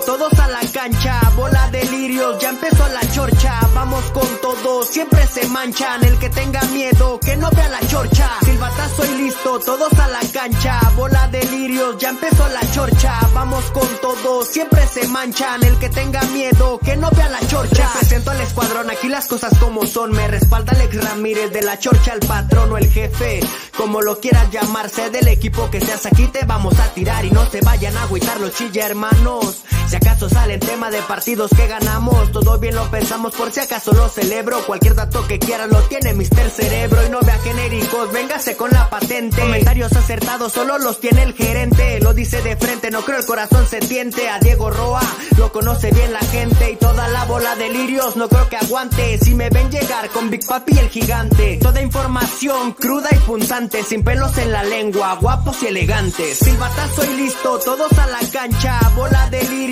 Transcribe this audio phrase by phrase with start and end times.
[0.00, 1.20] Todos a la cancha.
[1.36, 3.60] Bola de lirios, ya empezó la chorcha.
[3.74, 6.02] Vamos con todo, siempre se manchan.
[6.02, 8.30] El que tenga miedo, que no vea la chorcha.
[8.42, 10.80] Silbatazo y listo, todos a la cancha.
[10.96, 13.20] Bola de lirios, ya empezó la chorcha.
[13.34, 15.62] Vamos con todo, siempre se manchan.
[15.62, 17.90] El que tenga miedo, que no vea la chorcha.
[17.98, 20.12] Presento al escuadrón, aquí las cosas como son.
[20.12, 23.40] Me respalda Alex Ramírez de la chorcha, el patrón o el jefe.
[23.76, 27.44] Como lo quieras llamarse del equipo que seas aquí, te vamos a tirar y no
[27.46, 29.62] se vayan a agüitar los chilla hermanos.
[29.88, 33.60] Si acaso sale el tema de partidos que ganamos, todo bien lo pensamos por si
[33.60, 34.64] acaso lo celebro.
[34.64, 38.88] Cualquier dato que quieras lo tiene Mister Cerebro y no vea genéricos, véngase con la
[38.88, 39.40] patente.
[39.40, 43.66] Comentarios acertados solo los tiene el gerente, lo dice de frente, no creo el corazón
[43.66, 44.28] se tiente.
[44.28, 45.02] A Diego Roa
[45.36, 49.18] lo conoce bien la gente y toda la bola de lirios no creo que aguante.
[49.18, 54.02] Si me ven llegar con Big Papi el gigante, toda información cruda y punzante, sin
[54.02, 56.38] pelos en la lengua, guapos y elegantes.
[56.38, 59.71] Silbatazo y listo, todos a la cancha, bola de lirios,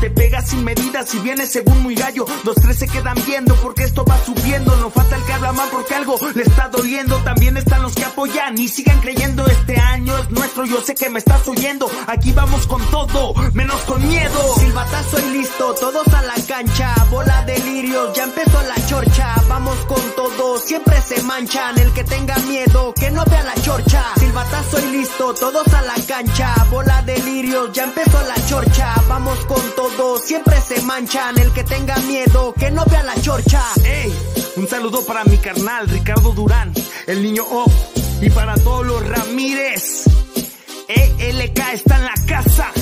[0.00, 3.84] te pegas sin medidas y vienes según muy gallo, los tres se quedan viendo porque
[3.84, 7.56] esto va subiendo, no falta el que habla mal porque algo le está doliendo, también
[7.56, 11.18] están los que apoyan y sigan creyendo, este año es nuestro, yo sé que me
[11.18, 14.54] estás oyendo, aquí vamos con todo, menos con miedo.
[14.58, 19.76] Silbatazo y listo, todos a la cancha, bola de lirios, ya empezó la chorcha, vamos
[19.86, 24.04] con todo, siempre se manchan, el que tenga miedo, que no vea la chorcha.
[24.18, 29.38] Silbatazo y listo, todos a la cancha, bola de lirios, ya empezó la chorcha, vamos
[29.46, 33.62] con todo, siempre se manchan, el que tenga miedo, que no vea la chorcha.
[33.84, 34.12] Ey,
[34.56, 36.72] un saludo para mi carnal Ricardo Durán,
[37.06, 37.64] el niño O,
[38.20, 40.04] y para todos los Ramírez.
[40.88, 42.72] ELK está en la casa.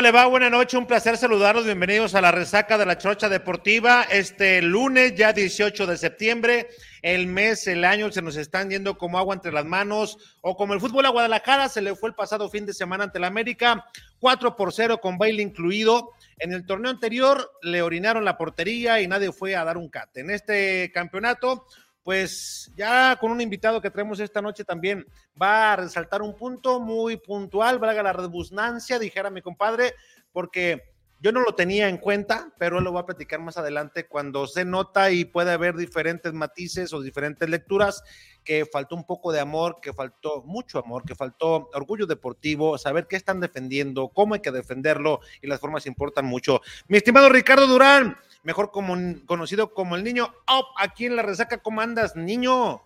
[0.00, 0.26] Le va?
[0.26, 1.66] Buenas noches, un placer saludarlos.
[1.66, 4.04] Bienvenidos a la resaca de la Chocha Deportiva.
[4.10, 6.68] Este lunes, ya 18 de septiembre,
[7.02, 10.16] el mes, el año se nos están yendo como agua entre las manos.
[10.40, 13.18] O como el fútbol a Guadalajara se le fue el pasado fin de semana ante
[13.18, 13.84] la América,
[14.20, 16.12] 4 por 0 con baile incluido.
[16.38, 20.20] En el torneo anterior le orinaron la portería y nadie fue a dar un cate.
[20.20, 21.66] En este campeonato,
[22.02, 25.06] pues ya con un invitado que traemos esta noche también
[25.40, 29.94] va a resaltar un punto muy puntual, valga la redundancia, dijera mi compadre,
[30.32, 30.90] porque
[31.22, 34.64] yo no lo tenía en cuenta, pero lo va a platicar más adelante cuando se
[34.64, 38.02] nota y puede haber diferentes matices o diferentes lecturas
[38.42, 43.06] que faltó un poco de amor, que faltó mucho amor, que faltó orgullo deportivo, saber
[43.06, 46.62] qué están defendiendo, cómo hay que defenderlo y las formas importan mucho.
[46.88, 48.96] Mi estimado Ricardo Durán, mejor como,
[49.26, 52.80] conocido como el niño Op, aquí en la resaca, ¿cómo andas, niño?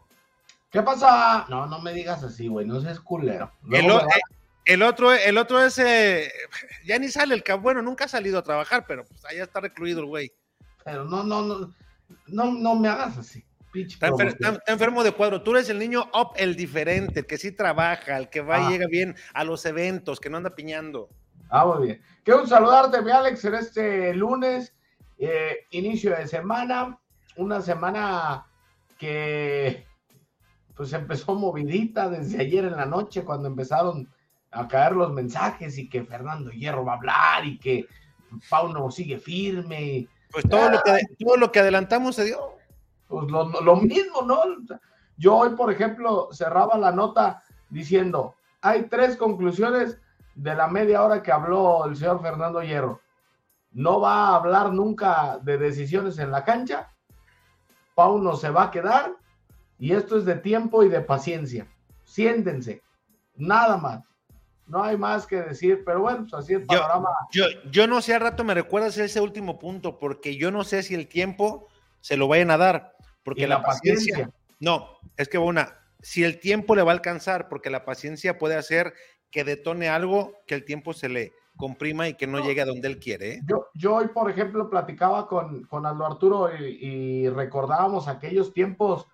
[0.71, 1.47] ¿Qué pasa?
[1.49, 3.53] No, no me digas así, güey, no seas culero.
[3.71, 4.03] El, o-
[4.65, 6.33] el otro, el otro es, eh,
[6.87, 9.61] ya ni sale el que, bueno, nunca ha salido a trabajar, pero pues allá está
[9.61, 10.33] recluido el güey.
[10.85, 11.73] Pero no, no, no,
[12.27, 15.43] no, no me hagas así, enfer- está- está enfermo de cuadro.
[15.43, 18.65] Tú eres el niño up, el diferente, el que sí trabaja, el que va y
[18.65, 18.71] Ah.
[18.71, 21.09] llega bien a los eventos, que no anda piñando.
[21.51, 22.03] Ah, muy bien.
[22.25, 24.75] Quiero saludarte, mi Alex, en este lunes,
[25.19, 26.99] eh, inicio de semana,
[27.37, 28.47] una semana
[28.99, 29.87] que
[30.77, 34.09] pues empezó movidita desde ayer en la noche cuando empezaron
[34.51, 37.87] a caer los mensajes y que Fernando Hierro va a hablar y que
[38.49, 40.09] Pauno sigue firme.
[40.31, 42.57] Pues todo lo que, todo lo que adelantamos se dio.
[43.09, 44.41] Pues lo, lo mismo, ¿no?
[45.17, 49.99] Yo hoy, por ejemplo, cerraba la nota diciendo, hay tres conclusiones
[50.35, 53.01] de la media hora que habló el señor Fernando Hierro.
[53.75, 56.93] No va a hablar nunca de decisiones en la cancha.
[57.95, 59.13] Pauno se va a quedar.
[59.79, 61.67] Y esto es de tiempo y de paciencia.
[62.05, 62.83] Siéntense.
[63.37, 64.03] Nada más.
[64.67, 67.11] No hay más que decir, pero bueno, pues así el panorama.
[67.33, 70.83] Yo, yo no sé, al rato me recuerdas ese último punto, porque yo no sé
[70.83, 71.69] si el tiempo
[72.01, 74.41] se lo vayan a dar, porque la paciencia, paciencia.
[74.61, 74.89] No,
[75.19, 78.95] es que una, si el tiempo le va a alcanzar, porque la paciencia puede hacer
[79.31, 82.89] que detone algo que el tiempo se le comprima y que no, llegue a donde
[82.89, 83.35] él quiere.
[83.35, 83.41] ¿eh?
[83.47, 89.07] Yo, yo hoy, por ejemplo, platicaba con, con Aldo Arturo y, recordábamos aquellos tiempos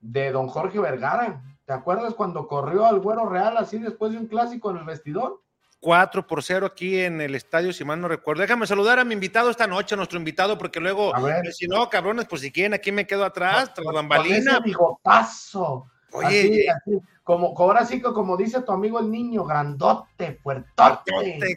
[0.00, 1.42] de don Jorge Vergara.
[1.64, 5.40] ¿Te acuerdas cuando corrió al Güero Real así después de un clásico en el vestidor?
[5.80, 8.40] 4 por 0 aquí en el estadio, si mal no recuerdo.
[8.40, 11.90] Déjame saludar a mi invitado esta noche, a nuestro invitado, porque luego, pues, si no,
[11.90, 14.60] cabrones, pues si quieren, aquí me quedo atrás, tras bambalina.
[14.60, 15.90] bigotazo.
[16.14, 16.66] Oye,
[17.24, 21.12] como, ahora sí que como dice tu amigo el niño, grandote, fuertote.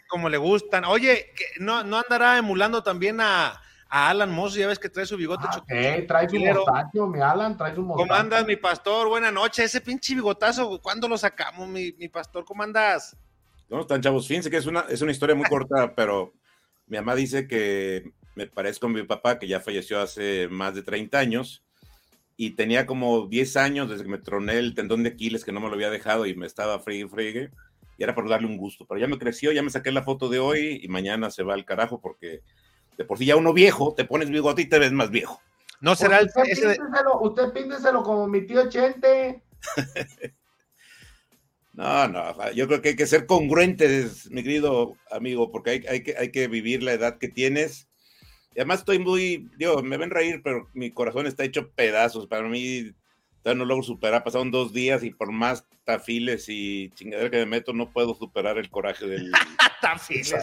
[0.08, 0.84] como le gustan.
[0.84, 1.26] Oye,
[1.60, 4.54] ¿no, no andará emulando también a, Alan Moss?
[4.54, 5.62] Ya ves que trae su bigote ah,
[6.06, 8.08] trae su mostacho, mi Alan, trae su mostacho.
[8.08, 9.08] ¿Cómo andas, mi pastor?
[9.08, 9.66] Buenas noches.
[9.66, 12.44] Ese pinche bigotazo, ¿cuándo lo sacamos, mi, mi pastor?
[12.44, 13.16] ¿Cómo andas?
[13.68, 14.26] No, están chavos.
[14.26, 16.34] Fíjense que es una, es una historia muy corta, pero
[16.86, 20.82] mi mamá dice que me parezco a mi papá, que ya falleció hace más de
[20.82, 21.62] 30 años,
[22.40, 25.58] y tenía como 10 años desde que me troné el tendón de Aquiles, que no
[25.58, 27.50] me lo había dejado y me estaba fregue, fregue,
[27.98, 28.86] y era por darle un gusto.
[28.86, 31.54] Pero ya me creció, ya me saqué la foto de hoy y mañana se va
[31.54, 32.42] al carajo porque
[32.96, 35.42] de por sí ya uno viejo, te pones bigote y te ves más viejo.
[35.80, 36.30] No será el...
[37.20, 39.42] Usted, píndeselo, como mi tío Chente.
[41.72, 46.02] No, no, yo creo que hay que ser congruentes, mi querido amigo, porque hay, hay,
[46.02, 47.87] que, hay que vivir la edad que tienes.
[48.58, 52.26] Además estoy muy, digo, me ven reír, pero mi corazón está hecho pedazos.
[52.26, 52.92] Para mí,
[53.44, 54.24] no logro superar.
[54.24, 58.58] Pasaron dos días y por más tafiles y chingadera que me meto, no puedo superar
[58.58, 59.32] el coraje del.
[59.80, 60.34] tafiles.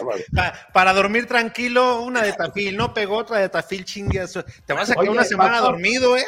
[0.73, 4.33] para dormir tranquilo, una de tafil, no pegó otra de tafil, chingas.
[4.65, 6.25] Te vas a quedar una semana dormido, ¿eh?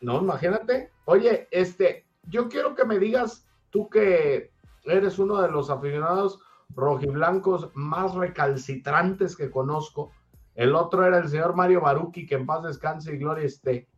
[0.00, 0.90] No, imagínate.
[1.06, 4.50] Oye, este, yo quiero que me digas Tú que
[4.84, 10.10] eres uno de los aficionados rojiblancos más recalcitrantes que conozco.
[10.60, 13.88] El otro era el señor Mario Baruki, que en paz descanse y gloria esté.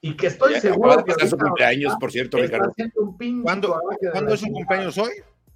[0.00, 1.10] Y que estoy seguro que.
[1.10, 2.72] Es su cumpleaños, por cierto, Ricardo.
[3.42, 3.80] ¿Cuándo,
[4.28, 5.10] es su cumpleaños hoy?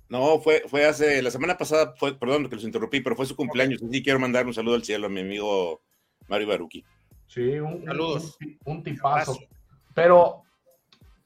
[0.08, 3.36] No, fue, fue hace, la semana pasada, fue, perdón que los interrumpí, pero fue su
[3.36, 3.80] cumpleaños.
[3.88, 5.80] Sí, quiero mandar un saludo al cielo a mi amigo
[6.26, 6.84] Mario Baruki.
[7.28, 8.36] Sí, un, Saludos.
[8.64, 9.38] un tipazo.
[9.94, 10.42] Pero,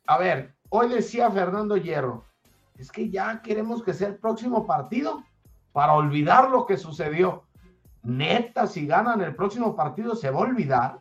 [0.07, 2.27] a ver, hoy decía Fernando Hierro,
[2.77, 5.25] es que ya queremos que sea el próximo partido
[5.73, 7.45] para olvidar lo que sucedió.
[8.03, 11.01] Neta, si ganan el próximo partido se va a olvidar.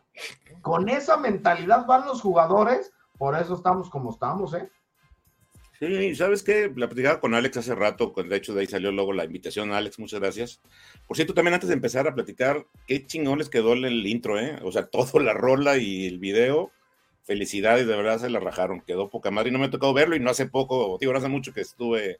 [0.60, 4.70] Con esa mentalidad van los jugadores, por eso estamos como estamos, ¿eh?
[5.78, 6.72] Sí, ¿sabes qué?
[6.76, 9.72] La platicaba con Alex hace rato, de hecho de ahí salió luego la invitación.
[9.72, 10.60] Alex, muchas gracias.
[11.08, 14.60] Por cierto, también antes de empezar a platicar, qué chingones quedó el intro, ¿eh?
[14.62, 16.70] O sea, todo la rola y el video
[17.24, 20.16] felicidades, de verdad se la rajaron, quedó poca madre y no me ha tocado verlo
[20.16, 22.18] y no hace poco, digo, no hace mucho que estuve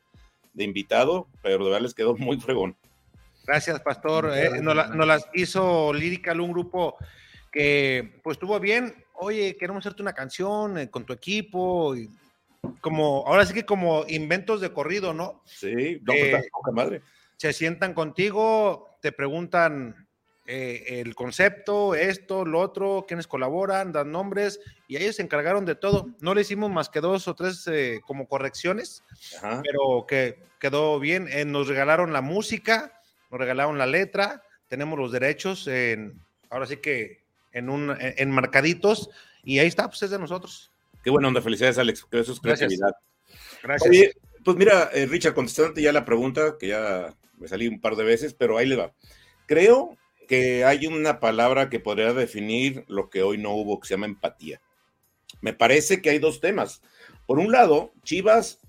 [0.55, 2.77] de invitado, pero de verdad les quedó muy fregón.
[3.47, 4.31] Gracias, Pastor.
[4.35, 6.97] Eh, nos, las hizo Lyrical, un grupo
[7.51, 8.95] que pues estuvo bien.
[9.15, 11.97] Oye, queremos hacerte una canción eh, con tu equipo.
[11.97, 12.11] Y
[12.81, 15.43] como, ahora sí que como inventos de corrido, ¿no?
[15.47, 17.03] Sí, no, pues, poca madre.
[17.37, 20.07] Se sientan contigo, te preguntan
[20.45, 25.77] eh, el concepto, esto, lo otro, quienes colaboran, dan nombres, y ellos se encargaron de
[25.77, 26.09] todo.
[26.21, 29.05] No le hicimos más que dos o tres eh, como correcciones,
[29.41, 31.29] pero que quedó bien.
[31.31, 33.01] Eh, nos regalaron la música,
[33.33, 36.21] nos regalaron la letra, tenemos los derechos, en,
[36.51, 39.11] ahora sí que en un en marcaditos,
[39.43, 40.71] y ahí está, pues es de nosotros.
[41.03, 42.93] Qué buena onda, felicidades Alex, que eso es creatividad.
[43.63, 44.15] Gracias.
[44.45, 48.35] pues mira, Richard, contestándote ya la pregunta, que ya me salí un par de veces,
[48.35, 48.93] pero ahí le va.
[49.47, 49.97] Creo
[50.29, 54.07] que hay una palabra que podría definir lo que hoy no hubo, que se llama
[54.07, 54.61] empatía.
[55.41, 56.83] Me parece que hay dos temas.
[57.27, 58.61] Por un lado, Chivas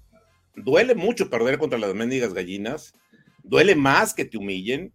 [0.55, 2.93] duele mucho perder contra las mendigas gallinas,
[3.43, 4.93] duele más que te humillen,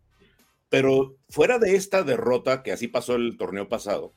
[0.68, 4.12] pero fuera de esta derrota, que así pasó el torneo pasado,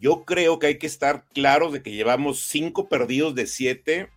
[0.00, 4.08] yo creo que hay que estar claros de que llevamos cinco perdidos de siete,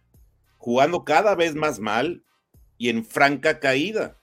[0.57, 2.23] jugando cada vez más mal
[2.77, 4.17] y en franca caída.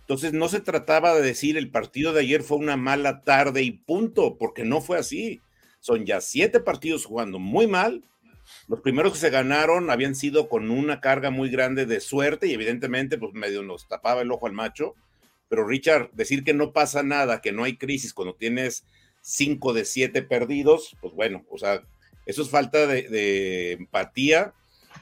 [0.00, 3.72] Entonces no se trataba de decir el partido de ayer fue una mala tarde y
[3.72, 5.40] punto, porque no fue así.
[5.80, 8.04] Son ya siete partidos jugando muy mal.
[8.72, 12.54] Los primeros que se ganaron habían sido con una carga muy grande de suerte y
[12.54, 14.94] evidentemente pues medio nos tapaba el ojo al macho.
[15.50, 18.86] Pero Richard, decir que no pasa nada, que no hay crisis cuando tienes
[19.20, 21.82] cinco de siete perdidos, pues bueno, o sea,
[22.24, 24.54] eso es falta de, de empatía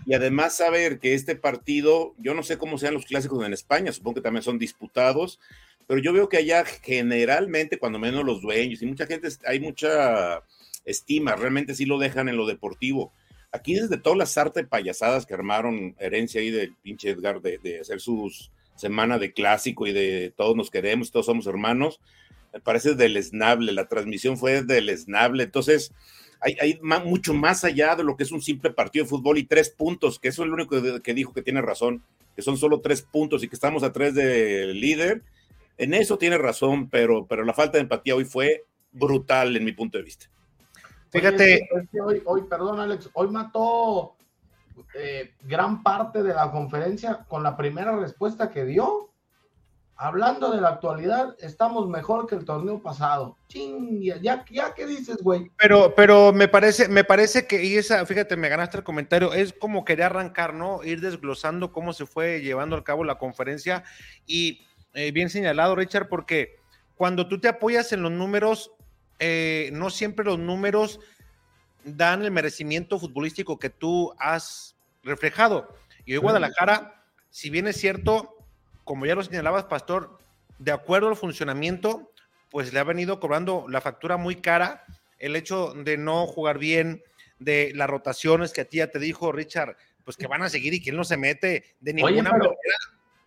[0.05, 3.93] y además saber que este partido, yo no sé cómo sean los clásicos en España,
[3.93, 5.39] supongo que también son disputados,
[5.87, 10.43] pero yo veo que allá generalmente, cuando menos los dueños y mucha gente, hay mucha
[10.85, 13.13] estima, realmente sí lo dejan en lo deportivo.
[13.53, 18.01] Aquí desde todas las artes payasadas que armaron herencia ahí del pinche Edgar de, hacer
[18.01, 22.01] sus semana de clásico y de todos nos queremos, todos somos hermanos,
[22.53, 25.93] me parece deleznable, la transmisión fue deleznable, entonces
[26.41, 29.69] hay, mucho más allá de lo que es un simple partido de fútbol y tres
[29.69, 32.03] puntos, que eso es lo único que dijo que tiene razón,
[32.35, 35.23] que son solo tres puntos y que estamos a tres del líder.
[35.77, 39.73] En eso tiene razón, pero, pero la falta de empatía hoy fue brutal en mi
[39.73, 40.31] punto de vista.
[41.11, 41.69] Fíjate.
[42.03, 44.17] hoy, hoy, perdón, Alex, hoy mató
[44.95, 49.09] eh, gran parte de la conferencia con la primera respuesta que dio.
[49.97, 53.37] Hablando de la actualidad, estamos mejor que el torneo pasado.
[53.49, 55.51] Ching, ya, ya, ¿qué dices, güey?
[55.59, 59.53] Pero, pero me parece, me parece que, y esa, fíjate, me ganaste el comentario, es
[59.53, 60.83] como quería arrancar, ¿no?
[60.85, 63.85] Ir desglosando cómo se fue llevando a cabo la conferencia.
[64.27, 64.63] Y
[64.95, 66.57] eh, bien señalado, Richard, porque
[66.95, 68.73] cuando tú te apoyas en los números,
[69.21, 70.99] eh, no siempre los números
[71.85, 75.75] dan el merecimiento futbolístico que tú has reflejado.
[76.05, 78.37] Y hoy Guadalajara, si bien es cierto,
[78.85, 80.19] como ya lo señalabas, Pastor,
[80.59, 82.11] de acuerdo al funcionamiento,
[82.51, 84.85] pues le ha venido cobrando la factura muy cara
[85.19, 87.03] el hecho de no jugar bien,
[87.39, 90.75] de las rotaciones que a ti ya te dijo Richard, pues que van a seguir
[90.75, 92.55] y que él no se mete de ninguna manera.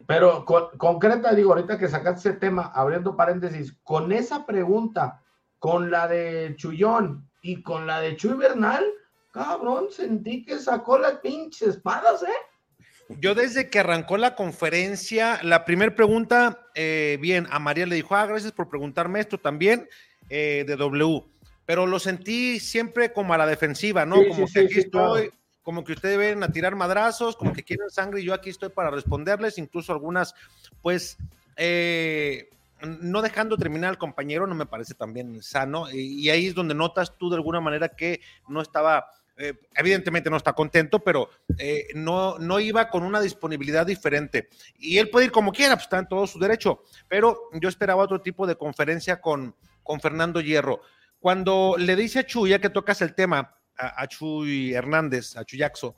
[0.06, 5.23] Pero concreta, digo, ahorita que sacaste ese tema, abriendo paréntesis, con esa pregunta,
[5.64, 8.84] con la de Chullón y con la de Chuy Bernal,
[9.32, 13.16] cabrón, sentí que sacó las pinches espadas, ¿eh?
[13.22, 18.14] Yo desde que arrancó la conferencia, la primera pregunta, eh, bien, a María le dijo,
[18.14, 19.88] ah, gracias por preguntarme esto también,
[20.30, 21.24] eh, de W,
[21.66, 24.18] pero lo sentí siempre como a la defensiva, ¿no?
[24.28, 28.20] como que aquí estoy, como que ustedes ven a tirar madrazos, como que quieren sangre
[28.20, 30.36] y yo aquí estoy para responderles, incluso algunas,
[30.82, 31.16] pues,
[31.56, 32.50] eh,
[32.84, 37.18] no dejando terminar al compañero no me parece también sano y, ahí es donde notas
[37.18, 39.06] tú de alguna manera que no estaba,
[39.38, 44.50] eh, evidentemente no está contento, pero eh, no, no iba con una disponibilidad diferente.
[44.78, 48.04] Y él puede ir como quiera, pues está en todo su derecho, pero yo esperaba
[48.04, 50.82] otro tipo de conferencia con, con Fernando Hierro.
[51.20, 55.46] Cuando le dice a Chuy, ya que tocas el tema, a, a Chuy Hernández, a
[55.46, 55.96] Chuyaxo,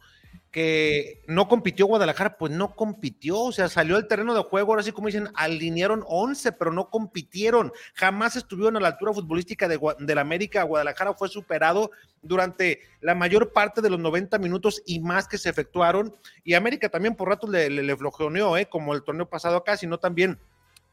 [0.55, 4.83] que no compitió Guadalajara, pues no compitió, o sea, salió al terreno de juego, ahora
[4.83, 10.15] sí como dicen, alinearon 11, pero no compitieron, jamás estuvieron a la altura futbolística de,
[10.15, 15.27] la América, Guadalajara fue superado durante la mayor parte de los 90 minutos y más
[15.27, 18.67] que se efectuaron, y América también por rato le, le, le flojoneó, ¿eh?
[18.67, 20.39] como el torneo pasado acá, sino también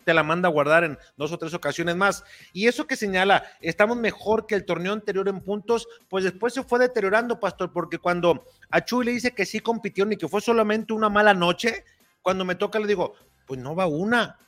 [0.05, 2.25] te la manda a guardar en dos o tres ocasiones más.
[2.53, 6.63] Y eso que señala, estamos mejor que el torneo anterior en puntos, pues después se
[6.63, 10.41] fue deteriorando, Pastor, porque cuando a Chuy le dice que sí compitió y que fue
[10.41, 11.85] solamente una mala noche,
[12.23, 13.15] cuando me toca le digo,
[13.47, 14.39] pues no va una.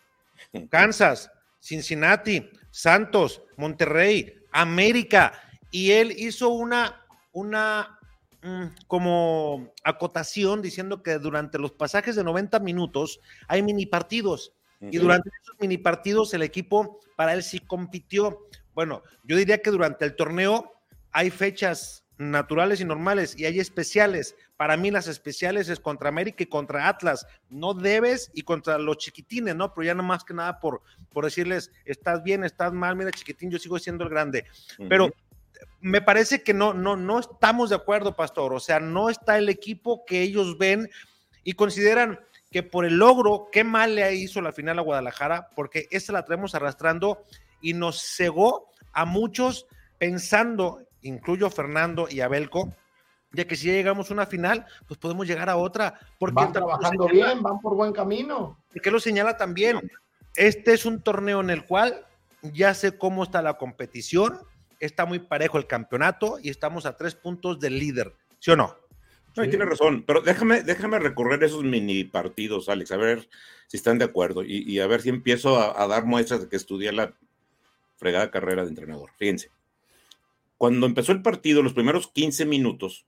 [0.71, 1.31] Kansas,
[1.61, 5.33] Cincinnati, Santos, Monterrey, América.
[5.71, 7.99] Y él hizo una, una
[8.43, 14.53] mm, como acotación diciendo que durante los pasajes de 90 minutos hay mini partidos
[14.91, 18.47] y durante esos mini partidos el equipo para él sí compitió.
[18.75, 20.73] Bueno, yo diría que durante el torneo
[21.13, 24.37] hay fechas naturales y normales y hay especiales.
[24.57, 27.27] Para mí las especiales es contra América y contra Atlas.
[27.49, 29.75] No debes y contra los chiquitines, ¿no?
[29.75, 33.51] Pero ya no más que nada por, por decirles, estás bien, estás mal, mira chiquitín,
[33.51, 34.45] yo sigo siendo el grande.
[34.89, 35.13] Pero
[35.81, 38.53] me parece que no, no, no estamos de acuerdo, Pastor.
[38.53, 40.89] O sea, no está el equipo que ellos ven
[41.43, 42.21] y consideran
[42.55, 46.25] que por el logro, qué mal le hizo la final a Guadalajara, porque esta la
[46.25, 47.25] traemos arrastrando
[47.61, 49.67] y nos cegó a muchos
[49.99, 52.73] pensando, incluyo a Fernando y a Belco,
[53.33, 55.99] ya que si ya llegamos a una final, pues podemos llegar a otra.
[56.17, 58.57] Porque van trabajando bien, van por buen camino.
[58.73, 59.91] Porque lo señala también.
[60.37, 62.07] Este es un torneo en el cual
[62.41, 64.39] ya sé cómo está la competición,
[64.79, 68.77] está muy parejo el campeonato y estamos a tres puntos del líder, ¿sí o no?
[69.37, 73.29] No, tiene razón, pero déjame, déjame recorrer esos mini partidos, Alex, a ver
[73.67, 76.93] si están de acuerdo y, a ver si empiezo a, dar muestras de que estudié
[76.93, 77.15] la
[77.97, 79.11] fregada carrera de entrenador.
[79.19, 79.51] Fíjense,
[80.57, 83.07] cuando empezó el partido, los primeros 15 minutos,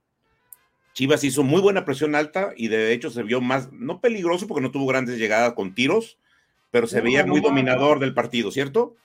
[0.94, 4.62] Chivas hizo muy buena presión alta y de hecho se vio más, no peligroso porque
[4.62, 6.18] no tuvo grandes llegadas con tiros,
[6.70, 8.96] pero se veía muy dominador del partido, ¿cierto?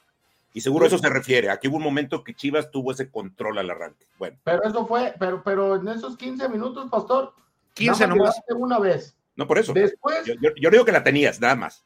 [0.53, 1.49] Y seguro eso se refiere.
[1.49, 4.05] Aquí hubo un momento que Chivas tuvo ese control al arranque.
[4.17, 4.37] Bueno.
[4.43, 7.33] Pero eso fue, pero, pero en esos 15 minutos, Pastor,
[7.73, 8.41] 15 nomás.
[8.49, 9.15] Una vez.
[9.35, 9.73] No, por eso.
[9.73, 10.25] Después.
[10.25, 11.83] Yo, digo que la tenías, nada más.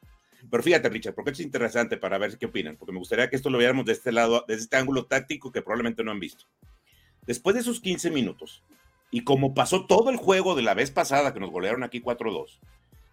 [0.50, 3.50] Pero fíjate, Richard, porque es interesante para ver qué opinan, porque me gustaría que esto
[3.50, 6.44] lo viéramos de este lado, desde este ángulo táctico que probablemente no han visto.
[7.26, 8.62] Después de esos 15 minutos,
[9.10, 12.60] y como pasó todo el juego de la vez pasada que nos golearon aquí 4-2,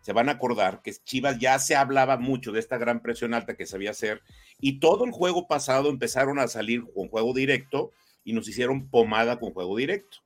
[0.04, 3.56] se van a acordar que Chivas ya se hablaba mucho de esta gran presión alta
[3.56, 4.22] que sabía hacer
[4.60, 7.92] y todo el juego pasado empezaron a salir con juego directo
[8.26, 10.18] y nos hicieron pomada con juego directo.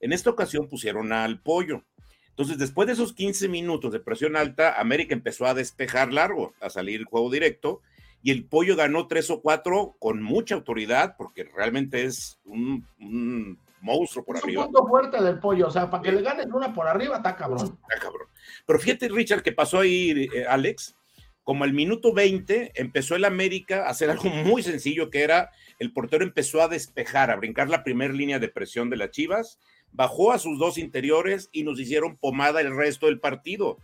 [0.00, 1.82] En esta ocasión pusieron al pollo.
[2.28, 6.68] Entonces, después de esos 15 minutos de presión alta, América empezó a despejar largo, a
[6.68, 7.80] salir el juego directo
[8.22, 14.24] y el pollo ganó tres o cuatro con mucha autoridad porque realmente es un, monstruo
[14.24, 14.64] por es arriba.
[14.64, 17.36] un punto fuerte del pollo, o sea, para que le ganes una por arriba, está
[17.36, 17.78] cabrón.
[17.88, 18.28] Está cabrón.
[18.66, 20.96] Pero fíjate, Richard, que pasó ahí, eh, Alex,
[21.42, 25.92] como al minuto 20 empezó el América a hacer algo muy sencillo, que era el
[25.92, 29.58] portero empezó a despejar, a brincar la primera línea de presión de las Chivas,
[29.90, 33.78] bajó a sus dos interiores y nos hicieron pomada el resto del partido.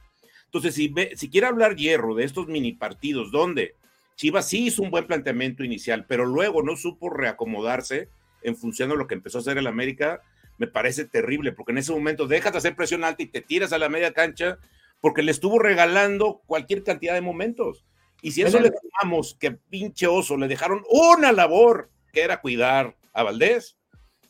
[0.44, 3.74] Entonces, si, ve, si quiere hablar hierro de estos mini partidos, donde
[4.16, 8.08] Chivas sí hizo un buen planteamiento inicial, pero luego no supo reacomodarse
[8.48, 10.20] en función de lo que empezó a hacer el América,
[10.58, 13.72] me parece terrible, porque en ese momento dejas de hacer presión alta y te tiras
[13.72, 14.58] a la media cancha,
[15.00, 17.84] porque le estuvo regalando cualquier cantidad de momentos.
[18.20, 22.96] Y si eso le sumamos que pinche oso le dejaron una labor, que era cuidar
[23.12, 23.78] a Valdés,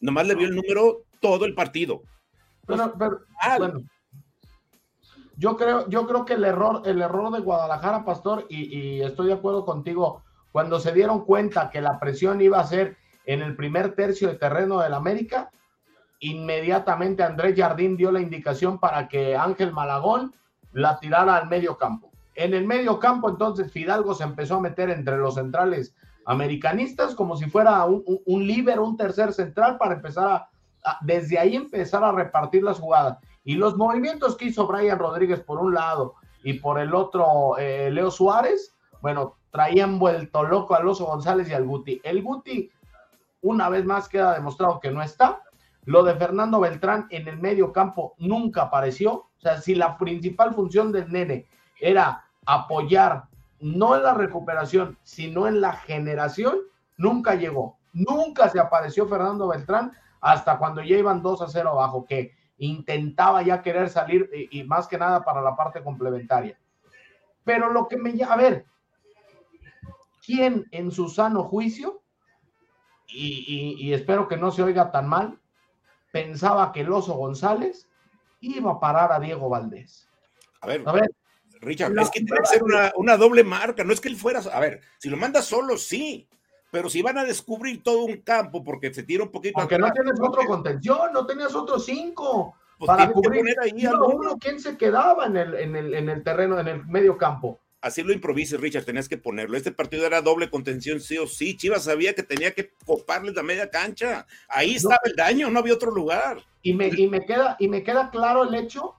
[0.00, 2.02] nomás le vio el número todo el partido.
[2.66, 3.20] Pero, pero
[3.58, 3.80] bueno,
[5.36, 9.28] yo creo, yo creo que el error, el error de Guadalajara, Pastor, y, y, estoy
[9.28, 10.22] de acuerdo contigo,
[10.52, 12.96] cuando se dieron cuenta que la presión iba a ser
[13.28, 15.50] en el primer tercio de terreno del América,
[16.18, 20.34] inmediatamente Andrés Jardín dio la indicación para que Ángel Malagón
[20.72, 22.10] la tirara al medio campo.
[22.34, 25.94] En el medio campo, entonces, Fidalgo se empezó a meter entre los centrales
[26.24, 30.48] americanistas como si fuera un, un, un líbero, un tercer central, para empezar
[30.82, 33.18] a, desde ahí empezar a repartir las jugadas.
[33.44, 37.90] Y los movimientos que hizo Brian Rodríguez por un lado y por el otro eh,
[37.90, 42.00] Leo Suárez, bueno, traían vuelto loco a Loso González y al Guti.
[42.04, 42.70] El Guti,
[43.48, 45.42] una vez más, queda demostrado que no está.
[45.84, 49.12] Lo de Fernando Beltrán en el medio campo nunca apareció.
[49.14, 51.46] O sea, si la principal función del nene
[51.80, 53.24] era apoyar
[53.60, 56.58] no en la recuperación, sino en la generación,
[56.98, 57.78] nunca llegó.
[57.94, 63.42] Nunca se apareció Fernando Beltrán hasta cuando ya iban 2 a 0 abajo, que intentaba
[63.42, 66.58] ya querer salir y, y, más que nada para la parte complementaria.
[67.44, 68.66] Pero lo que me a ver,
[70.24, 72.02] ¿quién en su sano juicio,
[73.08, 73.44] y,
[73.80, 75.38] y, y espero que no se oiga tan mal,
[76.12, 77.88] pensaba que el oso González
[78.40, 80.08] iba a parar a Diego Valdés?
[80.60, 81.10] A ver, a ver
[81.60, 84.16] Richard, la, es que tiene que ser una, una, doble marca, no es que él
[84.16, 86.28] fuera, a ver, si lo manda solo, sí,
[86.70, 89.54] pero si van a descubrir todo un campo porque se tira un poquito.
[89.54, 93.56] Porque atrás, no tienes otro contención, no tenías otros cinco pues para cubrir.
[93.60, 96.86] Ahí uno, uno, ¿quién se quedaba en el, en, el, en el terreno, en el
[96.86, 97.60] medio campo?
[97.80, 99.56] Así lo improvises, Richard, tenías que ponerlo.
[99.56, 101.56] Este partido era doble contención, sí o sí.
[101.56, 104.26] Chivas sabía que tenía que coparles la media cancha.
[104.48, 105.10] Ahí estaba no.
[105.10, 106.38] el daño, no había otro lugar.
[106.62, 108.96] Y me, y me, queda, y me queda claro el hecho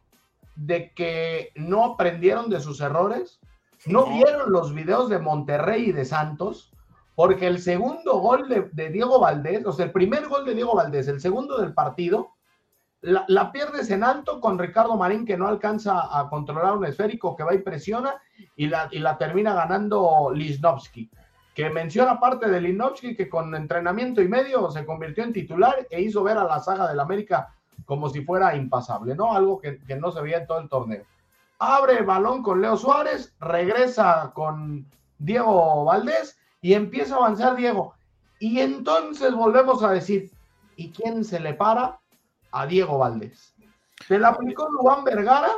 [0.55, 3.39] de que no aprendieron de sus errores,
[3.85, 6.71] no, no, vieron los videos de Monterrey y de Santos,
[7.15, 10.75] porque el segundo gol de, de, Diego Valdés, o sea, el primer gol de Diego
[10.75, 12.31] Valdés, el segundo del partido,
[13.01, 17.35] la, la, pierdes en alto con Ricardo Marín que no alcanza a controlar un esférico
[17.35, 18.15] que va y presiona
[18.55, 21.09] y la, y la termina ganando Lisnowski,
[21.55, 26.01] que menciona parte de Lisnowski que con entrenamiento y medio se convirtió en titular e
[26.01, 29.33] hizo ver a la saga del América como si fuera impasable, ¿no?
[29.33, 31.03] Algo que, que no se veía en todo el torneo.
[31.57, 34.85] Abre el balón con Leo Suárez, regresa con
[35.17, 37.93] Diego Valdés y empieza a avanzar Diego.
[38.39, 40.31] Y entonces volvemos a decir,
[40.75, 41.99] ¿y quién se le para?
[42.51, 43.53] A Diego Valdés.
[44.07, 45.51] Se la aplicó Juan Vergara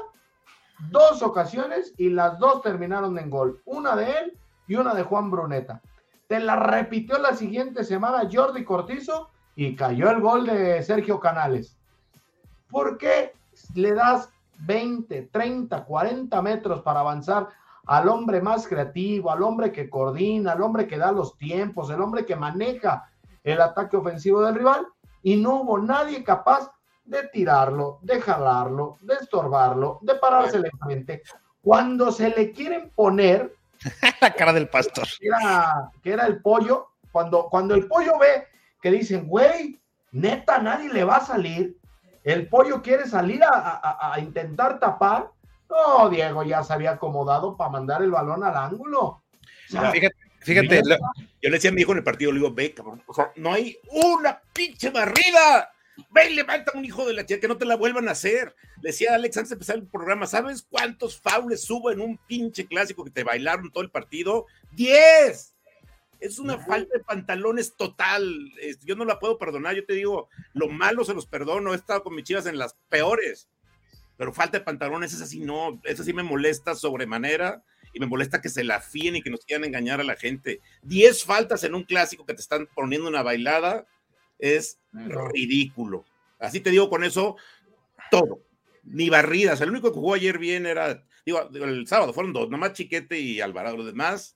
[0.90, 3.62] dos ocasiones y las dos terminaron en gol.
[3.66, 5.82] Una de él y una de Juan Bruneta.
[6.28, 11.78] Te la repitió la siguiente semana Jordi Cortizo y cayó el gol de Sergio Canales.
[12.70, 13.34] ¿Por qué
[13.76, 17.50] le das 20, 30, 40 metros para avanzar
[17.86, 22.00] al hombre más creativo, al hombre que coordina, al hombre que da los tiempos, el
[22.00, 23.10] hombre que maneja
[23.44, 24.88] el ataque ofensivo del rival?
[25.24, 26.72] Y no hubo nadie capaz
[27.12, 31.24] de tirarlo, de jalarlo, de estorbarlo, de parársele enfrente.
[31.62, 33.54] Cuando se le quieren poner...
[34.22, 35.06] La cara del pastor.
[35.20, 36.88] Que era, que era el pollo.
[37.12, 38.48] Cuando, cuando el pollo ve
[38.82, 39.80] que dicen, güey,
[40.12, 41.78] neta, nadie le va a salir.
[42.24, 45.32] El pollo quiere salir a, a, a intentar tapar.
[45.70, 49.02] No, Diego ya se había acomodado para mandar el balón al ángulo.
[49.02, 49.24] O
[49.68, 50.82] sea, fíjate, fíjate.
[50.88, 50.96] Yo,
[51.42, 53.34] yo le decía a mi hijo en el partido, le digo, ve, cabrón, o sea,
[53.36, 55.72] no hay una pinche barrida
[56.10, 58.56] ve y levanta un hijo de la tía que no te la vuelvan a hacer.
[58.82, 62.18] Le decía a Alex antes de empezar el programa, ¿sabes cuántos faules hubo en un
[62.18, 64.46] pinche clásico que te bailaron todo el partido?
[64.72, 65.56] ¡Diez!
[66.20, 68.52] Es una falta de pantalones total.
[68.86, 69.76] Yo no la puedo perdonar.
[69.76, 71.74] Yo te digo, lo malo se los perdono.
[71.74, 73.50] He estado con mis chivas en las peores.
[74.18, 75.82] Pero falta de pantalones, es así, no.
[75.84, 79.46] Eso sí me molesta sobremanera y me molesta que se la fíen y que nos
[79.46, 80.62] quieran engañar a la gente.
[80.84, 83.88] Diez faltas en un clásico que te están poniendo una bailada
[84.42, 86.04] es ridículo.
[86.40, 87.38] Así te digo con eso
[88.10, 88.42] todo.
[88.84, 89.62] Ni barridas.
[89.62, 93.40] El único que jugó ayer bien era, digo, el sábado fueron dos, nomás Chiquete y
[93.40, 93.78] Alvarado.
[93.78, 94.36] Los demás,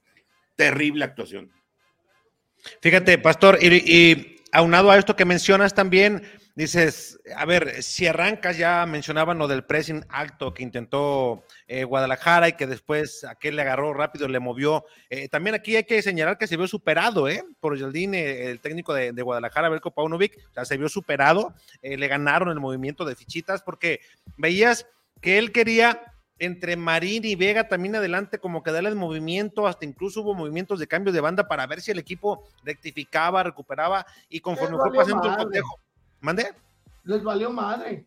[0.55, 1.51] terrible actuación.
[2.81, 6.23] Fíjate, Pastor, y, y aunado a esto que mencionas también,
[6.55, 12.47] dices, a ver, si arrancas, ya mencionaban lo del pressing alto que intentó eh, Guadalajara
[12.47, 14.85] y que después aquel le agarró rápido, le movió.
[15.09, 17.43] Eh, también aquí hay que señalar que se vio superado, ¿eh?
[17.59, 22.07] Por Jaldine, el técnico de, Guadalajara, Belko Paunovic, o sea, se vio superado, eh, le
[22.07, 23.99] ganaron el movimiento de fichitas porque
[24.37, 24.87] veías
[25.21, 26.01] que él quería
[26.37, 30.79] entre Marín y Vega también adelante, como que darle el movimiento, hasta incluso hubo movimientos
[30.79, 35.29] de cambio de banda para ver si el equipo rectificaba, recuperaba y conforme fue pasando
[35.29, 35.79] el cotejo.
[36.21, 36.53] ¿Mande?
[37.03, 38.05] Les valió madre.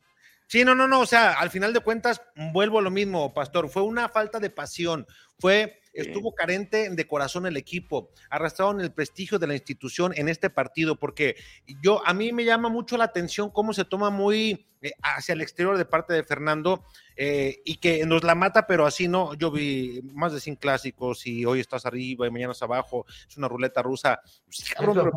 [0.48, 2.22] Sí, no, no, no, o sea, al final de cuentas,
[2.54, 5.06] vuelvo a lo mismo, Pastor, fue una falta de pasión,
[5.38, 10.48] fue, estuvo carente de corazón el equipo, arrastraron el prestigio de la institución en este
[10.48, 11.36] partido, porque
[11.82, 15.42] yo, a mí me llama mucho la atención cómo se toma muy eh, hacia el
[15.42, 16.82] exterior de parte de Fernando
[17.14, 21.26] eh, y que nos la mata, pero así no, yo vi más de 100 clásicos
[21.26, 24.22] y hoy estás arriba y mañana estás abajo, es una ruleta rusa.
[24.48, 25.12] Sí, cabrón,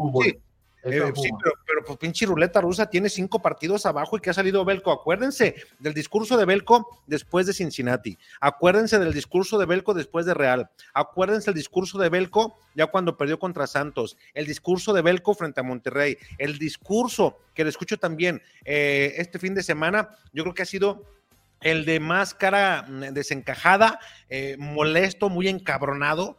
[0.84, 1.30] eh, sí,
[1.68, 4.92] pero, pues pinche ruleta rusa tiene cinco partidos abajo y que ha salido Belco.
[4.92, 8.18] Acuérdense del discurso de Belco después de Cincinnati.
[8.40, 10.70] Acuérdense del discurso de Belco después de Real.
[10.94, 14.18] Acuérdense el discurso de Belco ya cuando perdió contra Santos.
[14.34, 16.18] El discurso de Belco frente a Monterrey.
[16.38, 20.66] El discurso que le escucho también eh, este fin de semana, yo creo que ha
[20.66, 21.06] sido
[21.62, 26.38] el de más cara mm, desencajada, eh, molesto, muy encabronado,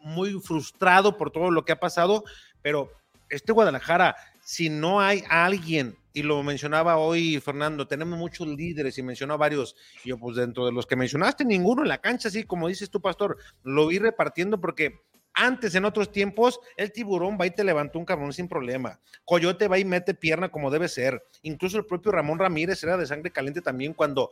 [0.00, 2.24] muy frustrado por todo lo que ha pasado
[2.64, 2.90] pero
[3.28, 9.02] este Guadalajara, si no hay alguien, y lo mencionaba hoy Fernando, tenemos muchos líderes y
[9.02, 12.68] mencionó varios, yo pues dentro de los que mencionaste, ninguno en la cancha, así como
[12.68, 15.02] dices tú, Pastor, lo vi repartiendo porque
[15.34, 19.00] antes, en otros tiempos, el tiburón va y te levantó un cabrón sin problema.
[19.24, 21.24] Coyote va y mete pierna como debe ser.
[21.42, 24.30] Incluso el propio Ramón Ramírez era de sangre caliente también cuando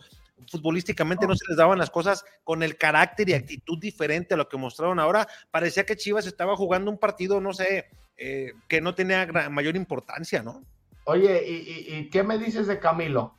[0.48, 4.48] futbolísticamente no se les daban las cosas con el carácter y actitud diferente a lo
[4.48, 5.26] que mostraron ahora.
[5.50, 10.42] Parecía que Chivas estaba jugando un partido, no sé, eh, que no tenía mayor importancia,
[10.42, 10.64] ¿no?
[11.04, 13.36] Oye, ¿y, qué me dices de Camilo?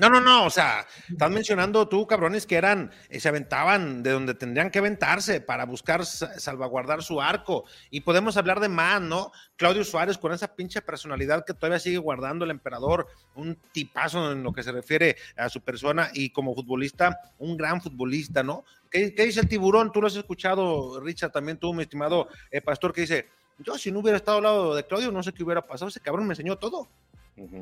[0.00, 4.12] No, no, no, o sea, estás mencionando tú, cabrones, que eran, eh, se aventaban de
[4.12, 7.64] donde tendrían que aventarse para buscar salvaguardar su arco.
[7.90, 9.30] Y podemos hablar de más, ¿no?
[9.56, 14.42] Claudio Suárez con esa pinche personalidad que todavía sigue guardando el emperador, un tipazo en
[14.42, 18.64] lo que se refiere a su persona y como futbolista, un gran futbolista, ¿no?
[18.90, 19.92] ¿Qué, dice el tiburón?
[19.92, 23.92] Tú lo has escuchado, Richard, también tú, mi estimado eh, pastor, que dice, yo si
[23.92, 26.32] no hubiera estado al lado de Claudio, no sé qué hubiera pasado, ese cabrón me
[26.32, 26.88] enseñó todo.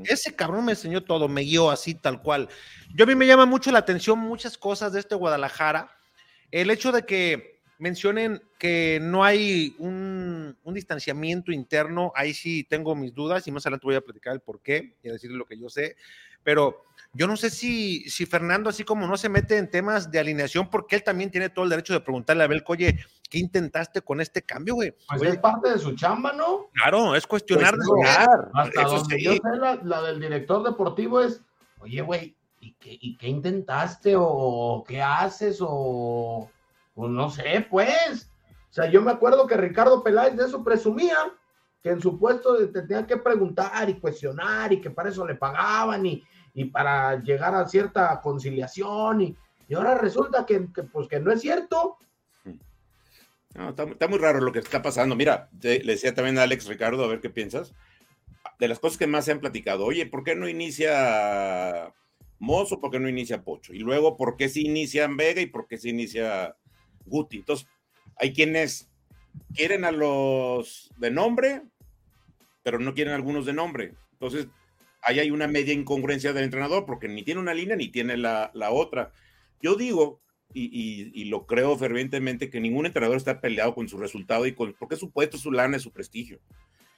[0.04, 2.48] Ese cabrón me enseñó todo, me guió así tal cual.
[2.94, 5.90] Yo a mí me llama mucho la atención muchas cosas de este Guadalajara.
[6.50, 13.14] El hecho de que mencionen que no hay un, distanciamiento interno, ahí sí tengo mis
[13.14, 15.58] dudas y más adelante voy a platicar el por qué y a decirle lo que
[15.58, 15.96] yo sé,
[16.44, 20.18] pero yo no sé si, si Fernando, así como no se mete en temas de
[20.18, 22.98] alineación, porque él también tiene todo el derecho de preguntarle a Abel, oye,
[23.28, 24.94] ¿qué intentaste con este cambio, güey?
[25.08, 26.70] Pues es parte de su chamba, ¿no?
[26.72, 27.74] Claro, es cuestionar.
[27.74, 28.08] Pues
[28.54, 29.40] hasta donde yo sé,
[29.82, 31.42] la, del director deportivo es,
[31.80, 34.14] oye, güey, ¿y qué, ¿y qué, intentaste?
[34.16, 35.58] ¿O qué haces?
[35.60, 36.50] O,
[36.94, 38.30] pues no sé, pues.
[38.70, 41.18] O sea, yo me acuerdo que Ricardo Peláez de eso presumía,
[41.82, 45.34] que en su puesto te tenía que preguntar y cuestionar y que para eso le
[45.34, 49.36] pagaban y, y para llegar a cierta conciliación y,
[49.68, 51.96] y ahora resulta que, pues, que no es cierto.
[53.54, 55.16] está, muy raro lo que está pasando.
[55.16, 57.74] Mira, le decía también a Alex Ricardo, a ver qué piensas.
[58.58, 61.92] De las cosas que más se han platicado, oye, ¿por qué no inicia
[62.38, 62.80] Mozo?
[62.80, 63.72] ¿Por qué no inicia Pocho?
[63.72, 66.56] Y luego, ¿por qué sí inicia Vega y por qué sí inicia
[67.06, 67.38] Guti?
[67.38, 67.66] Entonces,
[68.16, 68.90] hay quienes
[69.54, 71.62] quieren a los de nombre,
[72.62, 73.94] pero no quieren algunos de nombre.
[74.12, 74.48] Entonces,
[75.02, 78.50] ahí hay una media incongruencia del entrenador porque ni tiene una línea ni tiene la,
[78.70, 79.12] otra.
[79.60, 80.20] Yo digo,
[80.54, 84.96] y, lo creo fervientemente, que ningún entrenador está peleado con su resultado y con, porque
[84.96, 86.40] su puesto, su lana, es su prestigio.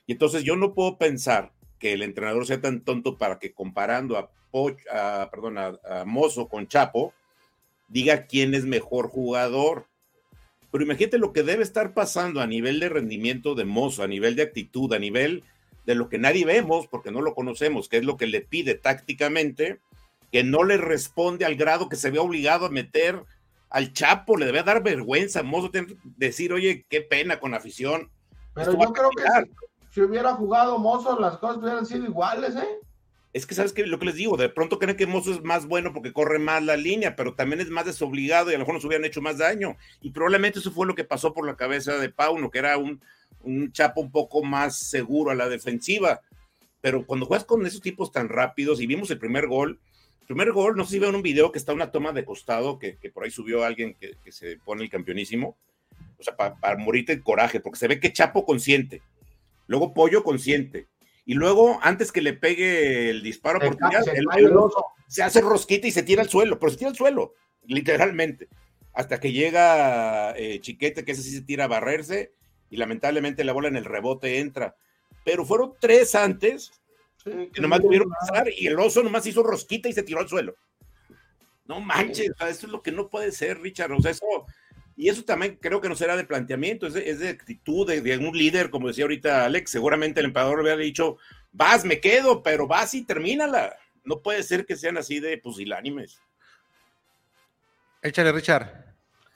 [0.07, 4.19] Y entonces yo no puedo pensar que el entrenador sea tan tonto para que comparando
[4.19, 4.31] a,
[4.91, 7.15] a, perdón, a, Mozo con Chapo,
[7.89, 9.87] diga quién es mejor jugador.
[10.71, 14.37] Pero imagínate lo que debe estar pasando a nivel de rendimiento de Mozo, a nivel
[14.37, 15.45] de actitud, a nivel
[15.87, 18.75] de lo que nadie vemos porque no lo conocemos, que es lo que le pide
[18.75, 19.81] tácticamente,
[20.33, 23.23] que no le responde al grado que se ve obligado a meter
[23.71, 25.71] al Chapo, le debe dar vergüenza, Mozo,
[26.17, 28.09] decir, oye, qué pena con afición.
[28.55, 29.25] Pero yo creo que
[29.91, 32.79] si, hubiera jugado Mozo, las cosas hubieran sido iguales, ¿eh?
[33.33, 35.67] Es que sabes que lo que les digo, de pronto creen que Mozo es más
[35.67, 38.75] bueno porque corre más la línea, pero también es más desobligado y a lo mejor
[38.75, 39.77] nos hubieran hecho más daño.
[40.01, 43.01] Y probablemente eso fue lo que pasó por la cabeza de Pauno, que era un,
[43.43, 46.21] un Chapo un poco más seguro a la defensiva.
[46.81, 49.81] Pero cuando juegas con esos tipos tan rápidos y vimos el primer gol,
[50.21, 52.25] el primer gol, no sé si veo en un video que está una toma de
[52.25, 55.57] costado que, por ahí subió alguien que, se pone el campeonísimo,
[56.19, 59.03] o sea, para, morirte el coraje, porque se ve que Chapo consciente,
[59.67, 60.89] luego Pollo consciente,
[61.27, 63.67] Y luego, antes que le pegue el disparo, Se
[64.13, 64.85] el- el oso.
[65.09, 67.33] se hace rosquita y se tira al suelo, pero se tira al suelo,
[67.67, 68.49] literalmente.
[68.93, 72.35] Hasta que llega eh, Chiquete, que ese sí se tira a barrerse,
[72.71, 74.77] y lamentablemente la bola en el rebote entra.
[75.25, 76.73] Pero fueron tres antes
[77.25, 80.21] Sí, que nomás tuvieron que pasar y el oso nomás hizo rosquita y se tiró
[80.21, 80.57] al suelo.
[81.67, 83.93] No manches, o sea, eso es lo que no puede ser, Richard.
[83.93, 84.27] O sea, eso,
[84.95, 88.03] y eso también creo que no será de planteamiento, es de, es de actitud de,
[88.03, 89.71] de un líder, como decía ahorita Alex.
[89.71, 91.17] Seguramente el emperador le había dicho,
[91.53, 93.75] vas, me quedo, pero vas y termínala.
[94.05, 96.21] No puede ser que sean así de pusilánimes.
[98.03, 98.84] Échale, Richard.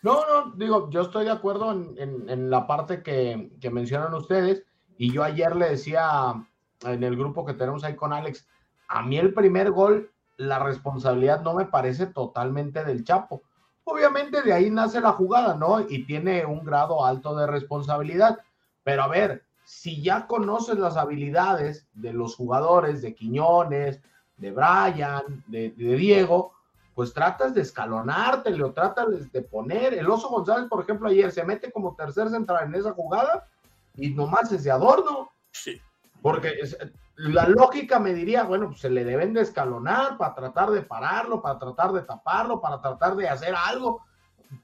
[0.02, 4.64] No, no, digo, yo estoy de acuerdo en, la parte que, mencionan ustedes.
[4.96, 6.34] Y yo ayer le decía
[6.82, 8.46] en el grupo que tenemos ahí con Alex,
[8.88, 13.42] a mí el primer gol, la responsabilidad no me parece totalmente del Chapo.
[13.84, 15.80] Obviamente de ahí nace la jugada, ¿no?
[15.80, 18.38] Y tiene un grado alto de responsabilidad.
[18.84, 24.00] Pero a ver, si ya conoces las habilidades de los jugadores, de Quiñones,
[24.36, 26.52] de Brian, de Diego,
[26.98, 29.94] pues tratas de escalonártelo, tratas de- poner.
[29.94, 33.46] El Oso González, por ejemplo, ayer se mete como tercer central en esa jugada
[33.94, 35.80] y nomás es de adorno, Sí.
[36.22, 36.76] porque es-
[37.14, 41.40] la lógica me diría, bueno, pues se le deben de escalonar para tratar de pararlo,
[41.40, 44.02] para tratar de taparlo, para tratar de hacer algo,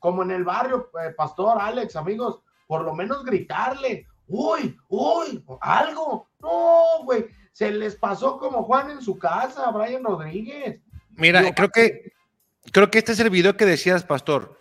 [0.00, 6.26] como en el barrio, eh, Pastor, Alex, amigos, por lo menos gritarle, uy, uy, algo.
[6.40, 10.80] No, güey, se les pasó como Juan en su casa, Brian Rodríguez.
[11.16, 12.12] Mira, creo que
[12.72, 14.56] creo que este es el video que decías, Pastor.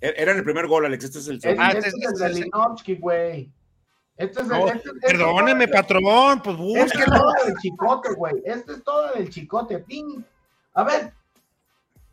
[0.00, 1.04] E- Era en el primer gol, Alex.
[1.04, 1.62] Este es el segundo.
[1.62, 3.50] Ah, este este- es el este- de este- Linovsky, güey.
[4.20, 8.14] Este es el, No, este- es Perdóneme, todo- patrón, pues Este es todo del chicote,
[8.14, 8.34] güey.
[8.44, 9.78] Este es todo del chicote.
[9.78, 10.22] Ping.
[10.74, 11.12] A ver,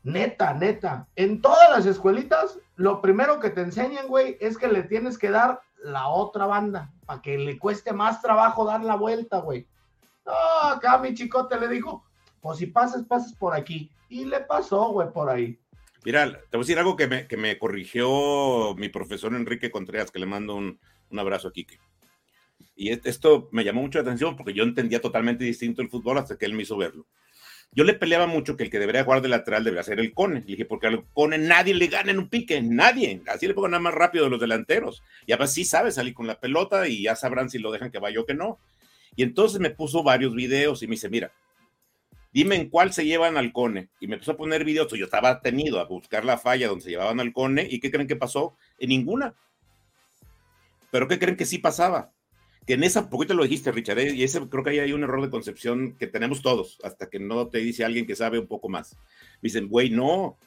[0.04, 1.08] neta, neta.
[1.16, 5.30] En todas las escuelitas, lo primero que te enseñan, güey, es que le tienes que
[5.30, 9.68] dar la otra banda para que le cueste más trabajo dar la vuelta, güey.
[10.26, 10.34] No,
[10.70, 12.04] acá mi chicote le dijo,
[12.42, 13.92] pues si pasas, pasas por aquí.
[14.10, 15.60] Y le pasó, güey, por ahí.
[16.06, 20.10] Mira, te voy a decir algo que me, que me corrigió mi profesor Enrique Contreras,
[20.12, 20.80] que le mando un,
[21.12, 21.80] un abrazo a Quique.
[22.78, 26.20] Y es- esto me llamó mucho la atención porque yo entendía totalmente distinto el fútbol
[26.20, 27.06] hasta que él me hizo verlo.
[27.74, 30.40] Yo le peleaba mucho que el que debería jugar de lateral debería ser el Cone.
[30.40, 33.22] Le dije, porque al Cone nadie le gana en un pique, nadie.
[33.28, 35.04] Así le pongo nada más rápido de los delanteros.
[35.26, 38.00] Y además sí sabe salir con la pelota y ya sabrán si lo dejan que
[38.00, 38.60] vaya o que no.
[39.16, 41.34] Y entonces me puso varios videos y me dice, mira,
[42.32, 43.90] dime en cuál se llevan al Cone.
[44.00, 44.92] Y me empezó a poner videos.
[44.94, 47.68] Yo estaba tenido a buscar la falla donde se llevaban al Cone.
[47.70, 48.56] ¿Y qué creen que pasó?
[48.80, 49.36] En ninguna.
[50.90, 52.14] Pero ¿qué creen que sí pasaba?
[52.68, 54.14] Que en esa, poquito lo dijiste, Richard, ¿eh?
[54.14, 57.18] y ese creo que ahí hay un error de concepción que tenemos todos, hasta que
[57.18, 58.98] no te dice alguien que sabe un poco más.
[59.42, 60.38] Dicen, güey, no.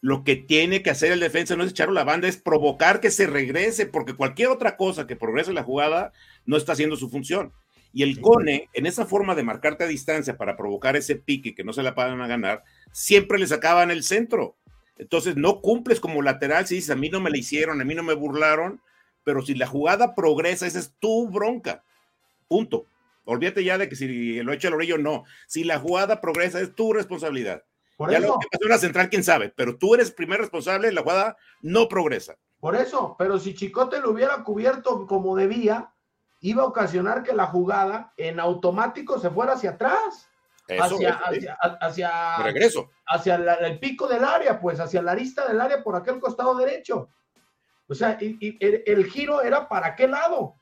[0.00, 3.12] Lo que tiene que hacer el defensa no es echarlo la banda, es provocar que
[3.12, 6.12] se regrese, porque cualquier otra cosa que progrese la jugada
[6.44, 7.52] no está haciendo su función.
[7.92, 11.62] Y el Cone, en esa forma de marcarte a distancia para provocar ese pique que
[11.62, 14.56] no se la pagan a ganar, siempre le sacaban el centro.
[14.98, 17.94] Entonces no cumples como lateral si dices, a mí no me la hicieron, a mí
[17.94, 18.80] no me burlaron,
[19.24, 21.82] pero si la jugada progresa, esa es tu bronca.
[22.48, 22.86] Punto.
[23.24, 25.24] Olvídate ya de que si lo echa el orillo, no.
[25.46, 27.62] Si la jugada progresa, es tu responsabilidad.
[27.96, 30.40] Por ya eso, lo que pasó en la central, quién sabe, pero tú eres primer
[30.40, 32.36] responsable, la jugada no progresa.
[32.58, 33.14] por eso.
[33.18, 35.92] Pero si Chicote lo hubiera cubierto como debía,
[36.40, 40.28] iba a ocasionar que la jugada en automático se fuera hacia atrás.
[40.68, 41.46] Eso, hacia, eso, sí.
[41.48, 42.90] hacia, hacia, regreso.
[43.06, 46.54] hacia la- el pico del área, pues hacia la arista del área por aquel costado
[46.56, 47.08] derecho.
[47.92, 50.54] O sea, y- y el, el giro era para aquel lado.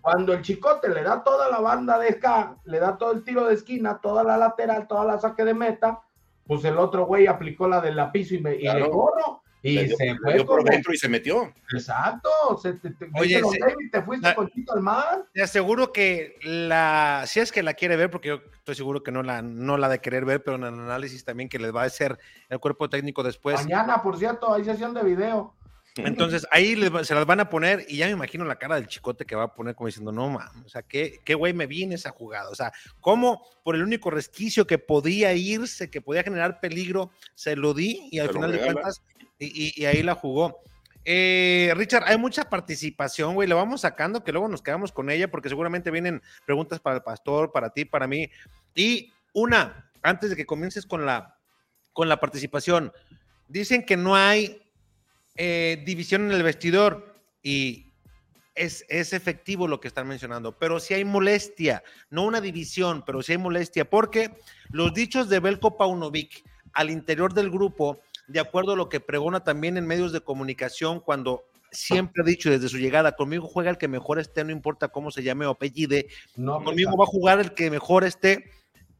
[0.00, 3.46] Cuando el chicote le da toda la banda de acá, le da todo el tiro
[3.46, 6.00] de esquina, toda la lateral, toda la saque de meta,
[6.46, 8.78] pues el otro güey aplicó la de la piso y, me, y Claro.
[8.86, 9.42] le corro.
[9.64, 11.52] Y Le dio- se le fue dio por como- dentro y se metió.
[11.72, 12.28] Exacto.
[12.60, 15.24] Se, te, te- Oye, se- David, te fuiste la- con Chito al mar.
[15.32, 19.12] Te aseguro que la, si es que la quiere ver, porque yo estoy seguro que
[19.12, 21.82] no la, no la de querer ver, pero en el análisis también que les va
[21.82, 23.62] a hacer el cuerpo técnico después.
[23.62, 25.54] Mañana, por cierto, hay sesión de video.
[25.96, 28.86] Entonces ahí les se las van a poner y ya me imagino la cara del
[28.86, 31.66] chicote que va a poner como diciendo, no mames, o sea, ¿qué, qué güey me
[31.66, 32.48] vi en esa jugada.
[32.48, 37.56] O sea, cómo por el único resquicio que podía irse, que podía generar peligro, se
[37.56, 39.02] lo di y al final de cuentas,
[39.38, 40.60] y, y- y ahí la jugó.
[41.04, 45.30] Eh, Richard, hay mucha participación, güey, lo vamos sacando, que luego nos quedamos con ella,
[45.30, 48.30] porque seguramente vienen preguntas para el pastor, para ti, para mí.
[48.74, 51.36] Y una, antes de que comiences con la,
[51.92, 52.92] con la participación,
[53.48, 54.61] dicen que no hay
[55.36, 57.92] eh, división en el vestidor y
[58.54, 63.22] es, es efectivo lo que están mencionando, pero si hay molestia, no una división, pero
[63.22, 64.30] si hay molestia, porque
[64.70, 69.44] los dichos de Belko Paunovic al interior del grupo, de acuerdo a lo que pregona
[69.44, 73.78] también en medios de comunicación, cuando siempre ha dicho desde su llegada, conmigo juega el
[73.78, 77.40] que mejor esté, no importa cómo se llame o apellide, No, conmigo va a jugar
[77.40, 78.50] el que mejor esté.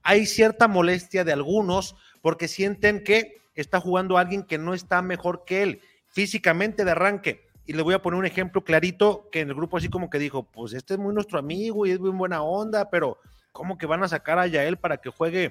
[0.02, 5.44] Hay cierta molestia de algunos porque sienten que está jugando alguien que no está mejor
[5.44, 5.80] que él
[6.12, 7.48] físicamente de arranque.
[7.64, 10.18] Y le voy a poner un ejemplo clarito que en el grupo así como que
[10.18, 13.18] dijo, pues este es muy nuestro amigo y es muy buena onda, pero
[13.52, 15.50] ¿cómo que van a sacar a Yael para que juegue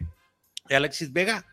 [0.69, 1.45] Alexis Vega?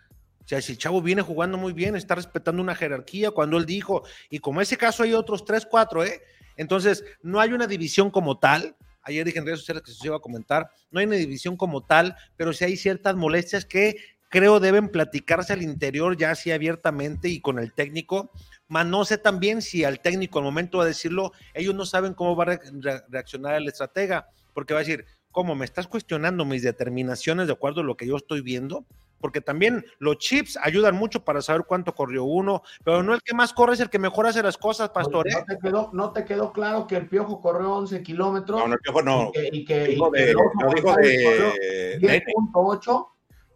[0.45, 3.67] O sea, si el chavo viene jugando muy bien, está respetando una jerarquía cuando él
[3.67, 6.23] dijo, y como ese caso hay otros tres, cuatro, ¿eh?
[6.57, 8.75] Entonces, no hay una división como tal.
[9.03, 11.85] Ayer dije en redes sociales que se iba a comentar, no hay una división como
[11.85, 13.97] tal, pero sí hay ciertas molestias que
[14.29, 18.31] creo deben platicarse al interior ya así abiertamente y con el técnico.
[18.69, 22.37] Mas no sé también si al técnico al momento de decirlo, ellos no saben cómo
[22.37, 26.45] va a re- re- reaccionar el estratega, porque va a decir, ¿cómo me estás cuestionando
[26.45, 28.85] mis determinaciones de acuerdo a lo que yo estoy viendo?
[29.21, 33.35] Porque también los chips ayudan mucho para saber cuánto corrió uno, pero no el que
[33.35, 35.27] más corre es el que mejor hace las cosas, pastor.
[35.27, 35.33] ¿eh?
[35.35, 38.61] ¿No te, quedó, ¿No te quedó claro que el Piojo corrió 11 kilómetros?
[38.61, 39.31] No, no, el Piojo no.
[39.31, 41.99] Y que, y que- Dijo y que de, el Oso no dijo González corrió de,
[42.01, 42.25] Nene.
[42.53, 43.07] 10.8.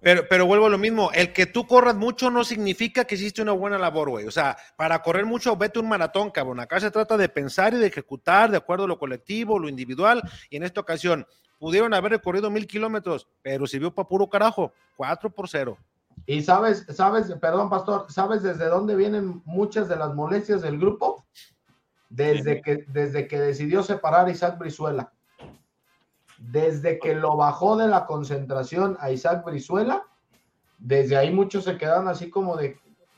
[0.03, 3.41] Pero, pero vuelvo a lo mismo, el que tú corras mucho no significa que hiciste
[3.41, 4.27] una buena labor, güey.
[4.27, 6.59] O sea, para correr mucho, vete un maratón, cabrón.
[6.59, 10.21] Acá se trata de pensar y de ejecutar de acuerdo a lo colectivo, lo individual.
[10.51, 11.25] Y en esta ocasión,
[11.61, 14.73] pudieron haber recorrido mil kilómetros, pero sirvió para puro carajo.
[14.97, 15.79] Cuatro por cero.
[16.27, 21.25] Y sabes, sabes, perdón, pastor, ¿sabes desde dónde vienen muchas de las molestias del grupo?
[22.09, 25.13] Desde que, desde que decidió separar a Isaac Brizuela.
[26.51, 30.05] Desde que lo bajó de la concentración a Isaac Brizuela,
[30.79, 32.77] desde ahí muchos se quedaron así como de,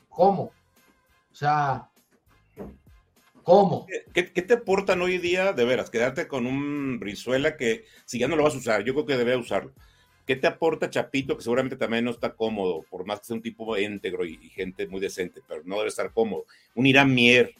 [0.09, 0.43] ¿cómo?
[1.31, 1.89] O sea,
[3.41, 3.87] ¿cómo?
[4.13, 8.27] ¿Qué, qué te aportan hoy día, de veras, quedarte con un Brizuela que, si ya
[8.27, 9.73] no lo vas a usar, yo creo que debería usarlo?
[10.25, 13.41] ¿Qué te aporta Chapito, que seguramente también no está cómodo, por más que sea un
[13.41, 16.45] tipo íntegro y, y gente muy decente, pero no debe estar cómodo?
[16.73, 17.53] Un Irán Mier.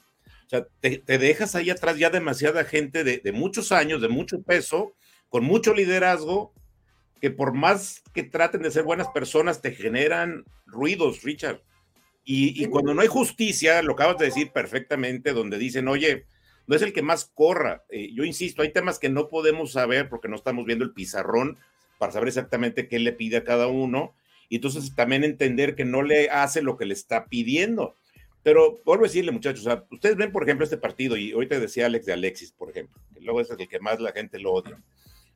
[0.45, 4.09] O sea, te, te dejas ahí atrás ya demasiada gente de, de muchos años, de
[4.09, 4.93] mucho peso,
[5.35, 6.53] con mucho liderazgo,
[7.19, 11.61] que por más que traten de ser buenas personas, te generan ruidos, Richard.
[12.23, 16.25] Y, y cuando no hay justicia, lo acabas de decir perfectamente, donde dicen, oye,
[16.67, 17.83] no es el que más corra.
[17.89, 21.57] Eh, yo insisto, hay temas que no podemos saber porque no estamos viendo el pizarrón
[21.99, 24.15] para saber exactamente qué le pide a cada uno.
[24.47, 27.97] Y entonces también entender que no le hace lo que le está pidiendo.
[28.41, 31.59] Pero vuelvo a decirle, muchachos, o sea, ustedes ven, por ejemplo, este partido, y ahorita
[31.59, 34.53] decía Alex de Alexis, por ejemplo, que luego es el que más la gente lo
[34.53, 34.81] odia.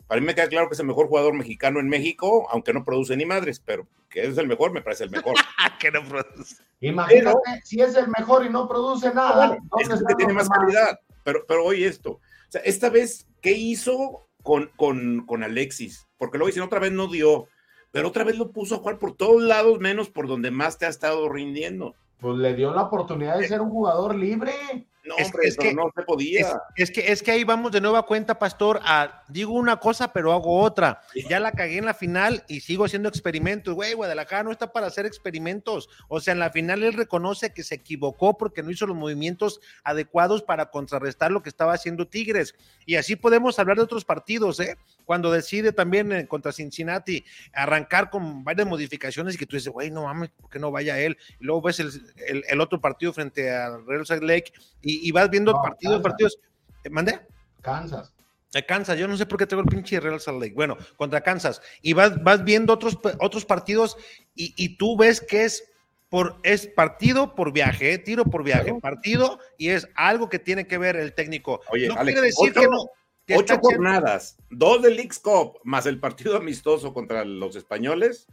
[0.09, 2.83] Para mí me queda claro que es el mejor jugador mexicano en México, aunque no
[2.83, 5.35] produce ni madres, pero que es el mejor, me parece el mejor.
[5.79, 6.63] que no produce.
[6.79, 9.49] Imagínate, si es el mejor y no produce nada.
[9.49, 10.99] Bueno, ¿dónde es que tiene más calidad.
[11.23, 16.07] Pero, pero oye esto, o sea, esta vez, ¿qué hizo con, con, con Alexis?
[16.17, 17.47] Porque luego dicen, otra vez no dio,
[17.91, 20.87] pero otra vez lo puso a jugar por todos lados, menos por donde más te
[20.87, 21.93] ha estado rindiendo.
[22.19, 24.87] Pues le dio la oportunidad de ser un jugador libre.
[25.09, 26.39] No, Es- hombre, es pero que- no se podía.
[26.41, 30.13] Es, es que, es que ahí vamos de nueva cuenta, Pastor, a digo una cosa,
[30.13, 31.01] pero hago otra.
[31.27, 33.73] Ya la cagué en la final y sigo haciendo experimentos.
[33.73, 35.89] Güey, Guadalajara no está para hacer experimentos.
[36.07, 39.59] O sea, en la final él reconoce que se equivocó porque no hizo los movimientos
[39.83, 42.53] adecuados para contrarrestar lo que estaba haciendo Tigres.
[42.85, 44.77] Y así podemos hablar de otros partidos, ¿eh?
[45.05, 49.89] Cuando decide también eh, contra Cincinnati arrancar con varias modificaciones y que tú dices, güey,
[49.91, 51.17] no mames, ¿por qué no vaya él?
[51.39, 51.89] Y luego ves el,
[52.27, 56.01] el- el otro partido frente al Real Salt Lake y, y vas viendo No, partidos,
[56.01, 56.37] partidos.
[56.83, 57.19] Eh, ¿Mandé?
[57.61, 58.13] Kansas.
[58.55, 60.55] A Kansas, yo no sé por qué tengo el pinche Real Salt Lake.
[60.55, 61.61] Bueno, contra Kansas.
[61.81, 63.95] Y vas, vas viendo otros, otros partidos
[64.33, 65.63] y, y tú ves que es
[66.09, 68.79] por es partido por viaje, eh, tiro por viaje, Claro.
[68.79, 71.61] partido y es algo que tiene que ver el técnico.
[71.69, 72.85] Oye, no Alex, quiere decir ocho- que no.
[73.27, 78.25] que Ocho jornadas, dos del Leagues Cup, más el partido amistoso contra los españoles.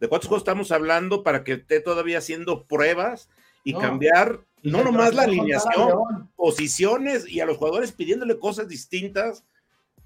[0.00, 3.28] ¿De cuántos juegos estamos hablando para que esté todavía haciendo pruebas
[3.62, 3.80] y No.
[3.80, 9.44] cambiar no nomás la alineación, posiciones y a los jugadores pidiéndole cosas distintas?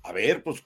[0.03, 0.65] A ver, pues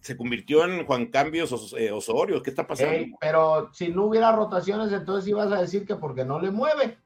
[0.00, 2.42] se convirtió en Juan Cambios Os- eh, Osorio.
[2.42, 2.92] ¿Qué está pasando?
[2.92, 6.98] Ey, pero si no hubiera rotaciones, entonces ibas a decir que porque no le mueve.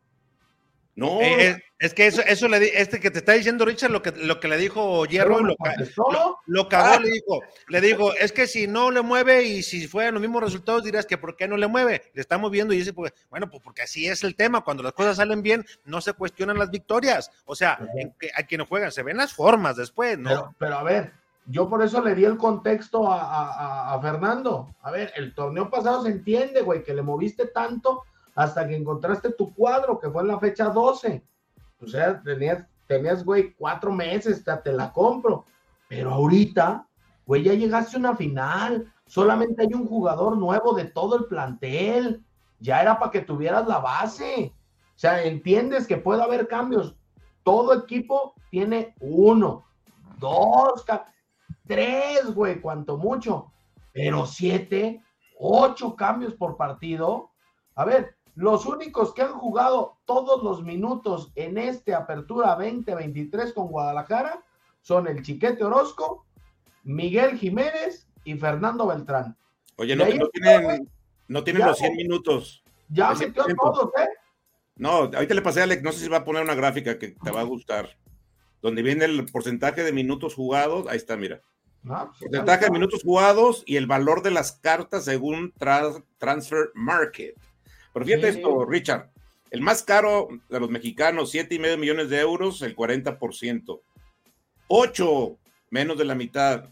[0.98, 3.90] No, Eh, eh, es que eso, eso le di- este que te está diciendo Richard,
[3.92, 5.54] lo que, lo que le dijo Hierro, lo,
[6.12, 9.86] lo, lo cagó, le dijo, le digo, es que si no le mueve y si
[9.86, 12.10] fueran los mismos resultados, dirás que por qué no le mueve.
[12.14, 14.62] Le estamos viendo y dice, pues, bueno, pues porque así es el tema.
[14.62, 17.30] Cuando las cosas salen bien, no se cuestionan las victorias.
[17.44, 20.28] O sea, en a quienes juegan, se ven las formas después, ¿no?
[20.30, 21.12] Pero, pero a ver,
[21.46, 24.74] yo por eso le di el contexto a- a Fernando.
[24.82, 28.02] A ver, el torneo pasado se entiende, güey, que le moviste tanto
[28.38, 31.24] hasta que encontraste tu cuadro, que fue en la fecha 12.
[31.82, 35.44] O sea, tenías, tenías güey, cuatro meses, te, te la compro.
[35.88, 36.86] Pero ahorita,
[37.26, 38.92] güey, ya llegaste a una final.
[39.06, 42.24] Solamente hay un jugador nuevo de todo el plantel.
[42.60, 44.54] Ya era para que tuvieras la base.
[44.94, 46.94] O sea, entiendes que puede haber cambios.
[47.42, 49.64] Todo equipo tiene uno,
[50.20, 50.84] dos,
[51.66, 53.50] tres, güey, cuanto mucho.
[53.92, 55.02] Pero siete,
[55.40, 57.32] ocho cambios por partido.
[57.74, 63.66] A ver, los únicos que han jugado todos los minutos en este Apertura 2023 con
[63.66, 64.44] Guadalajara
[64.80, 66.24] son el Chiquete Orozco,
[66.84, 69.36] Miguel Jiménez y Fernando Beltrán.
[69.74, 70.88] Oye, no, tienen,
[71.26, 72.62] no tienen los 100 minutos.
[72.90, 74.08] Ya metió todos, ¿eh?
[74.76, 77.08] No, ahorita le pasé a Alex, no sé si va a poner una gráfica que
[77.08, 77.98] te va a gustar,
[78.62, 81.42] donde viene el porcentaje de minutos jugados, ahí está, mira.
[81.88, 85.52] Ah, pues, porcentaje de minutos jugados y el valor de las cartas según
[86.18, 87.34] Transfer Market.
[87.98, 89.10] Pero fíjate esto, Richard,
[89.50, 93.80] el más caro de los mexicanos, siete y medio millones de euros, el 40%.
[94.68, 95.38] 8,
[95.70, 96.68] menos de la mitad.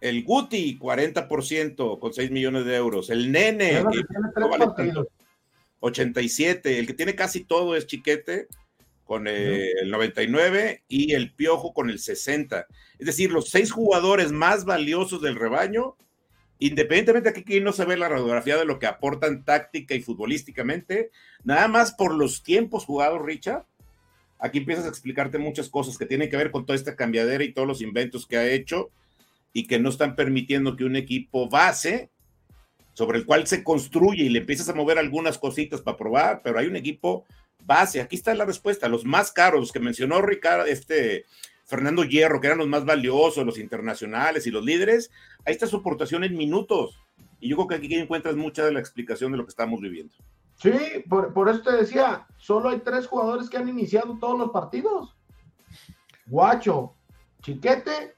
[0.00, 3.08] El Guti, 40%, con 6 millones de euros.
[3.08, 3.82] El Nene,
[5.80, 6.78] 87.
[6.78, 8.48] El que tiene casi todo es Chiquete,
[9.04, 12.66] con el 99, y el Piojo con el 60.
[12.98, 15.96] Es decir, los seis jugadores más valiosos del rebaño
[16.66, 21.10] independientemente de que no se ve la radiografía de lo que aportan táctica y futbolísticamente,
[21.42, 23.64] nada más por los tiempos jugados, Richard,
[24.38, 27.52] aquí empiezas a explicarte muchas cosas que tienen que ver con toda esta cambiadera y
[27.52, 28.90] todos los inventos que ha hecho
[29.52, 32.10] y que no están permitiendo que un equipo base
[32.92, 36.60] sobre el cual se construye y le empiezas a mover algunas cositas para probar, pero
[36.60, 37.24] hay un equipo
[37.64, 38.00] base.
[38.00, 38.88] Aquí está la respuesta.
[38.88, 41.24] Los más caros, los que mencionó Ricardo, este
[41.72, 45.10] Fernando Hierro, que eran los más valiosos, los internacionales y los líderes,
[45.46, 47.00] ahí está su aportación en minutos.
[47.40, 50.14] Y yo creo que aquí encuentras mucha de la explicación de lo que estamos viviendo.
[50.56, 50.70] Sí,
[51.08, 55.16] por, eso te decía, solo hay tres jugadores que han iniciado todos los partidos.
[56.26, 56.92] Guacho,
[57.40, 58.16] Chiquete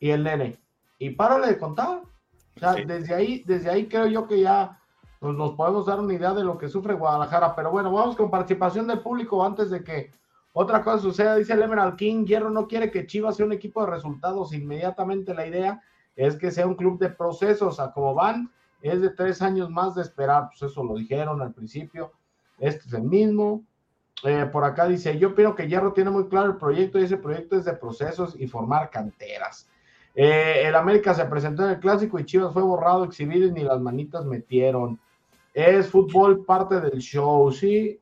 [0.00, 0.60] y el Nene.
[0.98, 2.02] Y párale de contar.
[2.56, 4.82] O sea, desde ahí, desde ahí creo yo que ya
[5.20, 7.54] pues, nos podemos dar una idea de lo que sufre Guadalajara.
[7.54, 10.10] Pero bueno, vamos con participación del público antes de que
[10.58, 13.84] otra cosa sucede, dice el Emerald King, Hierro no quiere que Chivas sea un equipo
[13.84, 14.54] de resultados.
[14.54, 15.82] Inmediatamente la idea
[16.16, 17.78] es que sea un club de procesos.
[17.78, 18.50] A como van,
[18.80, 20.48] es de tres años más de esperar.
[20.48, 22.10] Pues eso lo dijeron al principio.
[22.58, 23.64] Este es el mismo.
[24.24, 27.18] Eh, por acá dice, yo opino que Hierro tiene muy claro el proyecto y ese
[27.18, 29.68] proyecto es de procesos y formar canteras.
[30.14, 33.62] Eh, el América se presentó en el clásico y Chivas fue borrado, exhibido y ni
[33.62, 34.98] las manitas metieron.
[35.52, 38.00] Es fútbol parte del show, sí.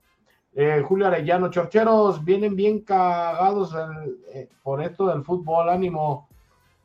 [0.57, 3.75] Eh, Julio Arellano, Chorcheros, vienen bien cagados
[4.33, 6.29] eh, por esto del fútbol, ánimo.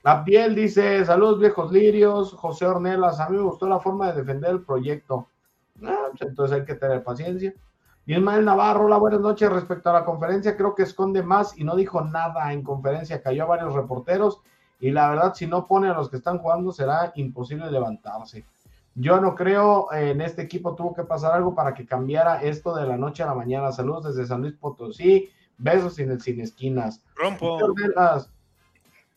[0.04, 4.22] La piel dice, saludos viejos lirios, José Ornelas, a mí me gustó la forma de
[4.22, 5.28] defender el proyecto.
[5.84, 7.54] Ah, pues entonces hay que tener paciencia.
[8.08, 9.52] Ismael Navarro, hola, buenas noches.
[9.52, 13.22] Respecto a la conferencia, creo que esconde más y no dijo nada en conferencia.
[13.22, 14.42] Cayó a varios reporteros
[14.80, 18.46] y la verdad, si no pone a los que están jugando, será imposible levantarse.
[19.02, 22.86] Yo no creo en este equipo tuvo que pasar algo para que cambiara esto de
[22.86, 23.72] la noche a la mañana.
[23.72, 25.30] Saludos desde San Luis Potosí.
[25.58, 27.02] Besos sin, el, sin esquinas.
[27.16, 27.60] Rompo.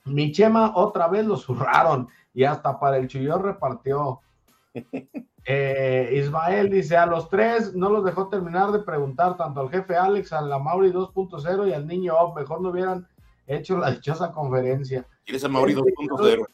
[0.05, 4.20] Mi Chema otra vez lo zurraron y hasta para el Chuyón repartió.
[5.45, 9.97] Eh, Ismael dice: A los tres no los dejó terminar de preguntar, tanto al jefe
[9.97, 13.09] Alex, a la Mauri 2.0 y al niño Mejor no hubieran
[13.49, 15.05] hecho la dichosa conferencia.
[15.24, 16.47] ¿Quieres a Mauri 2.0?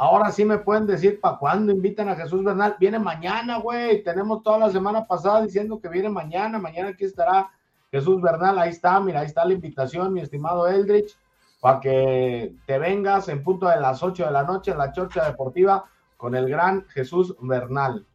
[0.00, 2.76] Ahora sí me pueden decir para cuándo invitan a Jesús Bernal.
[2.78, 4.04] Viene mañana, güey.
[4.04, 6.60] Tenemos toda la semana pasada diciendo que viene mañana.
[6.60, 7.50] Mañana aquí estará
[7.90, 8.60] Jesús Bernal.
[8.60, 11.16] Ahí está, mira, ahí está la invitación, mi estimado Eldrich,
[11.60, 15.24] para que te vengas en punto de las 8 de la noche en la Chorcha
[15.24, 15.84] Deportiva
[16.16, 18.06] con el gran Jesús Bernal,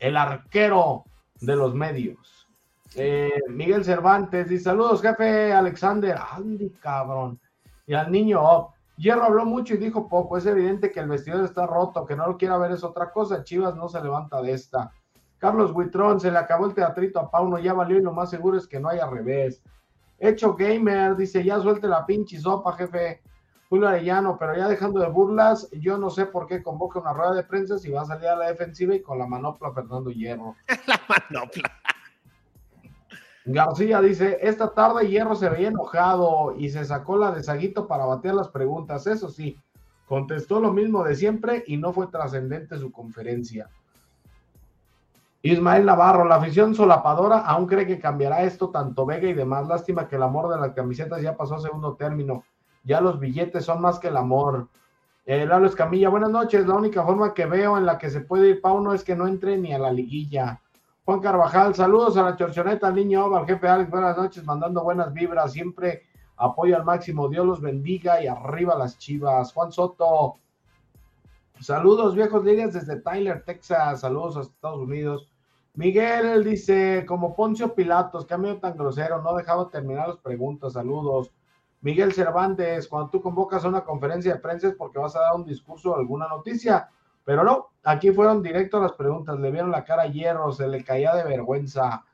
[0.00, 1.04] el arquero
[1.40, 2.48] de los medios.
[2.96, 6.18] Eh, Miguel Cervantes dice: Saludos, jefe Alexander.
[6.32, 7.38] Andy, cabrón.
[7.86, 10.36] Y al niño Hierro habló mucho y dijo poco.
[10.36, 13.42] Es evidente que el vestidor está roto, que no lo quiera ver es otra cosa.
[13.42, 14.92] Chivas no se levanta de esta.
[15.38, 18.58] Carlos Buitrón, se le acabó el teatrito a Pauno, ya valió y lo más seguro
[18.58, 19.62] es que no haya revés.
[20.18, 23.22] Hecho Gamer dice, ya suelte la pinche sopa, jefe.
[23.70, 27.32] Julio Arellano, pero ya dejando de burlas, yo no sé por qué convoca una rueda
[27.32, 30.56] de prensa si va a salir a la defensiva y con la manopla Fernando Hierro.
[30.86, 31.79] la manopla.
[33.44, 38.04] García dice, esta tarde Hierro se veía enojado y se sacó la de Saguito para
[38.04, 39.06] batear las preguntas.
[39.06, 39.58] Eso sí,
[40.06, 43.68] contestó lo mismo de siempre y no fue trascendente su conferencia.
[45.42, 49.66] Ismael Navarro, la afición solapadora aún cree que cambiará esto tanto Vega y demás.
[49.66, 52.44] Lástima que el amor de las camisetas ya pasó a segundo término.
[52.84, 54.68] Ya los billetes son más que el amor.
[55.24, 56.66] Eh, Lalo Escamilla, buenas noches.
[56.66, 59.26] La única forma que veo en la que se puede ir Pauno es que no
[59.26, 60.60] entre ni a la liguilla.
[61.10, 65.12] Juan Carvajal, saludos a la chorchoneta, al niño al jefe Alex, buenas noches, mandando buenas
[65.12, 66.04] vibras, siempre
[66.36, 69.52] Apoyo al máximo, Dios los bendiga y arriba las chivas.
[69.52, 70.36] Juan Soto,
[71.58, 75.28] saludos viejos líderes desde Tyler, Texas, saludos a Estados Unidos.
[75.74, 81.32] Miguel dice, como Poncio Pilatos, medio tan grosero, no dejaba terminar las preguntas, saludos.
[81.80, 85.34] Miguel Cervantes, cuando tú convocas a una conferencia de prensa es porque vas a dar
[85.34, 86.88] un discurso o alguna noticia,
[87.24, 90.84] pero no, aquí fueron directos las preguntas, le vieron la cara a Hierro, se le
[90.84, 92.04] caía de vergüenza.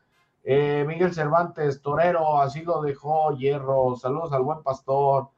[0.44, 5.28] Eh, Miguel Cervantes, torero, así lo dejó Hierro, saludos al buen pastor.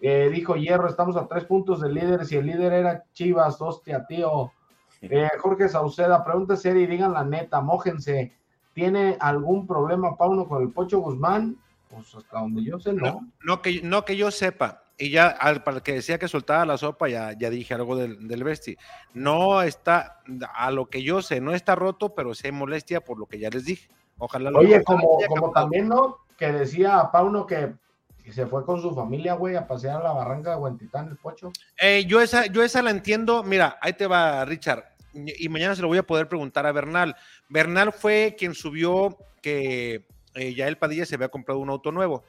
[0.00, 4.06] Eh, dijo Hierro, estamos a tres puntos del líder, si el líder era Chivas, hostia,
[4.06, 4.52] tío.
[5.02, 8.32] Eh, Jorge Sauceda, pregunta seria y digan la neta, mójense.
[8.72, 11.58] ¿Tiene algún problema Pauno con el Pocho Guzmán?
[11.90, 13.28] Pues hasta donde yo sé, no.
[13.44, 14.85] No, que, no que yo sepa.
[14.98, 17.96] Y ya, al, para el que decía que soltaba la sopa, ya, ya dije algo
[17.96, 18.76] del, del Besti.
[19.12, 20.22] No está,
[20.54, 23.50] a lo que yo sé, no está roto, pero se molestia por lo que ya
[23.50, 23.90] les dije.
[24.18, 26.18] Ojalá lo Oye, como, como también, ¿no?
[26.38, 27.74] Que decía Pauno que
[28.32, 31.52] se fue con su familia, güey, a pasear a la barranca de Huentitán, el Pocho.
[31.80, 33.42] Eh, yo, esa, yo esa la entiendo.
[33.42, 34.84] Mira, ahí te va, Richard.
[35.14, 37.16] Y mañana se lo voy a poder preguntar a Bernal.
[37.48, 42.24] Bernal fue quien subió que eh, ya el Padilla se había comprado un auto nuevo.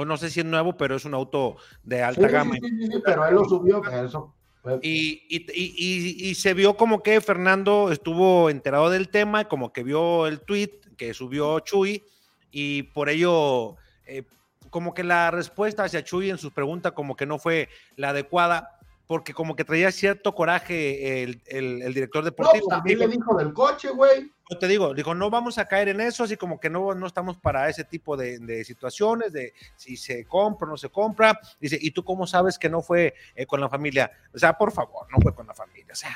[0.00, 2.54] O no sé si es nuevo, pero es un auto de alta Sí, gama.
[2.54, 4.32] sí, sí, pero él lo subió, eso.
[4.80, 9.72] Y, y- y- y- y se vio como que Fernando estuvo enterado del tema, como
[9.72, 12.04] que vio el tweet que subió Chuy,
[12.52, 13.74] y por ello,
[14.06, 14.22] eh,
[14.70, 18.78] como que la respuesta hacia Chuy en su pregunta, como que no fue la adecuada,
[19.08, 22.66] porque como que traía cierto coraje el, el- el director No, deportivo.
[22.66, 24.30] pues también le dijo del coche, güey.
[24.50, 27.06] Yo te digo, dijo, no vamos a caer en eso, así como que no, no
[27.06, 31.38] estamos para ese tipo de, de situaciones, de si se compra o no se compra.
[31.60, 34.10] Dice, ¿y tú cómo sabes que no fue eh, con la familia?
[34.34, 35.92] O sea, por favor, no fue con la familia.
[35.92, 36.14] O sea,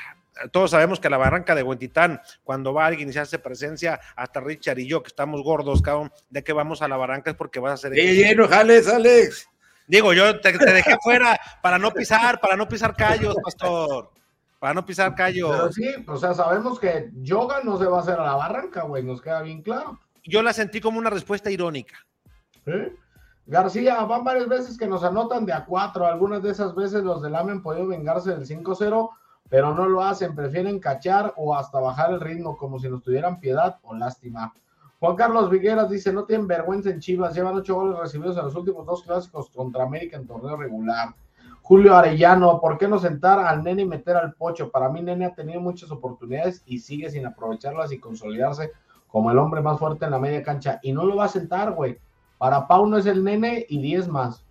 [0.51, 4.39] todos sabemos que la barranca de Huentitán, cuando va alguien y se hace presencia, hasta
[4.39, 7.59] Richard y yo, que estamos gordos, cabrón, de que vamos a la barranca es porque
[7.59, 7.97] vas a hacer...
[7.97, 9.47] ¡Eh, lleno, jales, Alex!
[9.85, 14.09] Digo, yo te, te dejé fuera para no pisar, para no pisar callos, pastor.
[14.63, 15.51] Para no pisar callos.
[15.51, 18.83] Pero sí, o sea, sabemos que yoga no se va a hacer a la barranca,
[18.83, 19.99] güey, nos queda bien claro.
[20.23, 21.97] Yo la sentí como una respuesta irónica.
[22.67, 22.95] ¿eh?
[23.45, 26.05] García, van varias veces que nos anotan de a cuatro.
[26.05, 29.09] Algunas de esas veces los del AME han podido vengarse del 5-0,
[29.49, 30.33] pero no lo hacen.
[30.33, 34.53] Prefieren cachar o hasta bajar el ritmo como si nos tuvieran piedad o lástima.
[34.97, 38.55] Juan Carlos Vigueras dice, no tienen vergüenza en Chivas, llevan ocho goles recibidos en los
[38.55, 41.09] últimos dos clásicos contra América en torneo regular.
[41.63, 44.69] Julio Arellano, ¿por qué no sentar al nene y meter al pocho?
[44.69, 48.73] Para mí, nene ha tenido muchas oportunidades y sigue sin aprovecharlas y consolidarse
[49.07, 50.81] como el hombre más fuerte en la media cancha.
[50.83, 51.97] Y no lo va a sentar, güey.
[52.37, 54.43] Para Pau no es el nene y 10 más.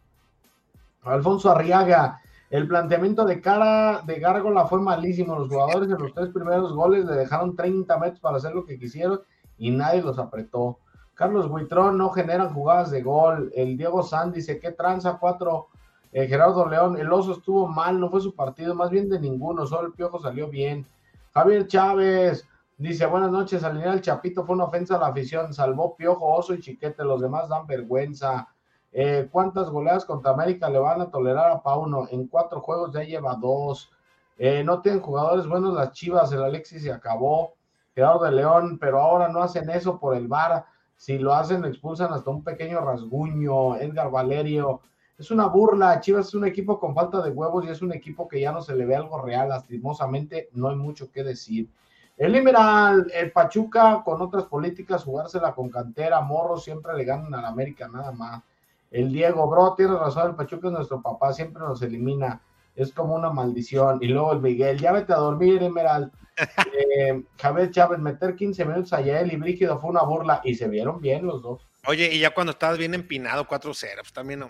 [1.03, 5.39] Alfonso Arriaga, el planteamiento de cara de Gárgola fue malísimo.
[5.39, 8.79] Los jugadores en los tres primeros goles le dejaron 30 metros para hacer lo que
[8.79, 9.21] quisieron
[9.59, 10.79] y nadie los apretó.
[11.13, 13.53] Carlos Buitrón no generan jugadas de gol.
[13.55, 15.69] El Diego San dice que tranza cuatro.
[16.13, 19.67] Eh, Gerardo León, el oso estuvo mal, no fue su partido, más bien de ninguno,
[19.67, 20.87] solo el piojo salió bien.
[21.33, 22.47] Javier Chávez
[22.77, 26.53] dice: Buenas noches, alinear el Chapito fue una ofensa a la afición, salvó piojo, oso
[26.53, 28.49] y chiquete, los demás dan vergüenza.
[28.93, 32.07] Eh, ¿Cuántas goleadas contra América le van a tolerar a Pauno?
[32.11, 33.91] En cuatro juegos ya lleva dos.
[34.37, 37.55] Eh, no tienen jugadores buenos las Chivas, el Alexis se acabó.
[37.95, 40.67] Gerardo León, pero ahora no hacen eso por el VAR.
[40.97, 43.77] Si lo hacen, expulsan hasta un pequeño rasguño.
[43.77, 44.83] Edgar Valerio,
[45.23, 46.01] es una burla.
[46.01, 48.61] Chivas es un equipo con falta de huevos y es un equipo que ya no
[48.61, 49.51] se le ve algo real.
[49.51, 51.69] Lastimosamente, no hay mucho que decir.
[52.17, 57.45] El liberal, el Pachuca, con otras políticas, jugársela con cantera, morros, siempre le ganan al
[57.45, 58.43] América, nada más.
[58.91, 62.43] El Diego, bro, tiene razón, el Pachuca es nuestro papá, siempre nos elimina.
[62.75, 63.99] Es como una maldición.
[64.03, 66.11] Y luego el Miguel, ya vete a dormir, Emerald.
[66.99, 70.69] Eh, Javier Chávez, meter 15 minutos a Yael y Brígido fue una burla y se
[70.69, 71.67] vieron bien los dos.
[71.87, 74.49] Oye, y ya cuando estabas bien empinado, 4-0, pues también no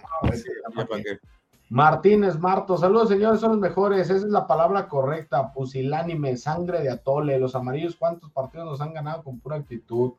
[1.03, 1.19] qué.
[1.71, 6.91] Martínez Marto, saludos señores, son los mejores, esa es la palabra correcta, pusilánime, sangre de
[6.91, 10.13] atole, los amarillos, ¿cuántos partidos nos han ganado con pura actitud?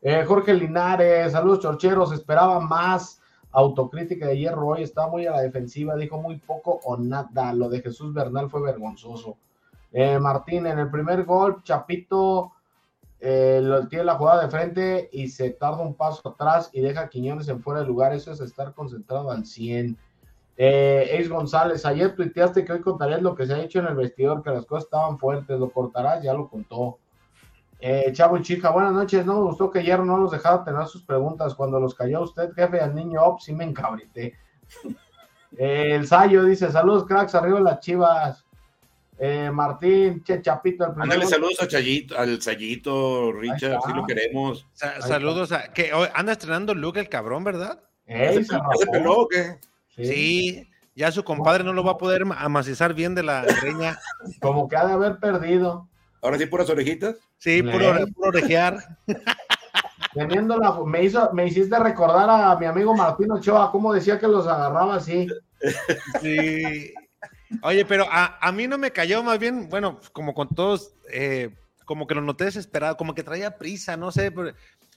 [0.00, 5.40] Eh, Jorge Linares, saludos chorcheros, esperaba más autocrítica de hierro hoy, está muy a la
[5.40, 9.36] defensiva, dijo muy poco o nada, lo de Jesús Bernal fue vergonzoso.
[9.90, 12.52] Eh, Martín, en el primer gol, Chapito
[13.24, 17.02] eh, lo, tiene la jugada de frente y se tarda un paso atrás y deja
[17.02, 19.96] a Quiñones en fuera de lugar, eso es estar concentrado al 100.
[20.56, 23.94] Eh, Ace González, ayer tuiteaste que hoy contarías lo que se ha hecho en el
[23.94, 26.98] vestidor, que las cosas estaban fuertes, lo cortarás, ya lo contó.
[27.78, 30.84] Eh, Chavo y Chica, buenas noches, no me gustó que ayer no los dejaba tener
[30.86, 34.34] sus preguntas, cuando los cayó usted, jefe, al niño Op, sí me encabrité.
[35.56, 38.44] Eh, el Sayo dice, saludos cracks, arriba las chivas.
[39.24, 44.66] Eh, Martín, Che Chapito, el Ándale, saludos a Chayito, al Sayito, Richard, si lo queremos.
[44.72, 45.72] Sa- saludos a.
[45.72, 47.78] que hoy anda estrenando Luke el cabrón, ¿verdad?
[48.04, 49.58] Ey, ¿Se, se peló o qué?
[49.94, 50.68] Sí.
[50.96, 53.96] ya su compadre no lo va a poder amacizar bien de la greña.
[54.40, 55.88] Como que ha de haber perdido.
[56.20, 57.14] Ahora sí, puras orejitas.
[57.38, 58.06] Sí, puro, Ey.
[58.06, 58.76] puro orejear.
[60.14, 64.26] Teniendo la, me, hizo, me hiciste recordar a mi amigo Martín Ochoa, cómo decía que
[64.26, 65.28] los agarraba así.
[66.20, 66.92] Sí.
[67.62, 71.50] Oye, pero a, a mí no me cayó, más bien, bueno, como con todos, eh,
[71.84, 74.54] como que lo noté desesperado, como que traía prisa, no sé, pero,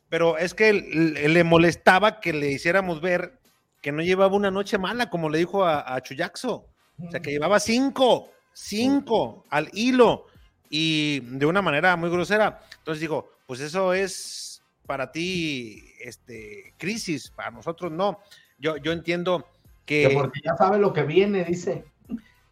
[0.10, 3.40] pero es que le, le molestaba que le hiciéramos ver
[3.82, 6.66] que no llevaba una noche mala, como le dijo a, a Chuyaxo.
[6.98, 10.28] O sea, que llevaba cinco, cinco al hilo
[10.70, 12.62] y de una manera muy grosera.
[12.78, 18.20] Entonces digo, pues eso es para ti, este, crisis, para nosotros no.
[18.58, 19.46] Yo, yo entiendo
[19.86, 21.86] Que porque ya sabe lo que viene, dice.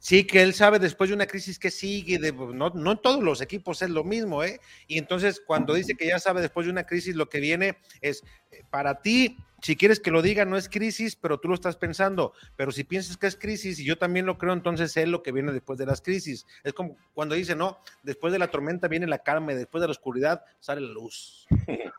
[0.03, 3.23] Sí, que él sabe después de una crisis que sigue, de, no, no en todos
[3.23, 4.59] los equipos es lo mismo, ¿eh?
[4.85, 8.21] Y entonces cuando dice que ya sabe después de una crisis lo que viene es,
[8.51, 11.77] eh, para ti, si quieres que lo diga, no es crisis, pero tú lo estás
[11.77, 15.23] pensando, pero si piensas que es crisis y yo también lo creo, entonces es lo
[15.23, 16.45] que viene después de las crisis.
[16.65, 19.87] Es como cuando dice, no, después de la tormenta viene la calma y después de
[19.87, 21.47] la oscuridad sale la luz.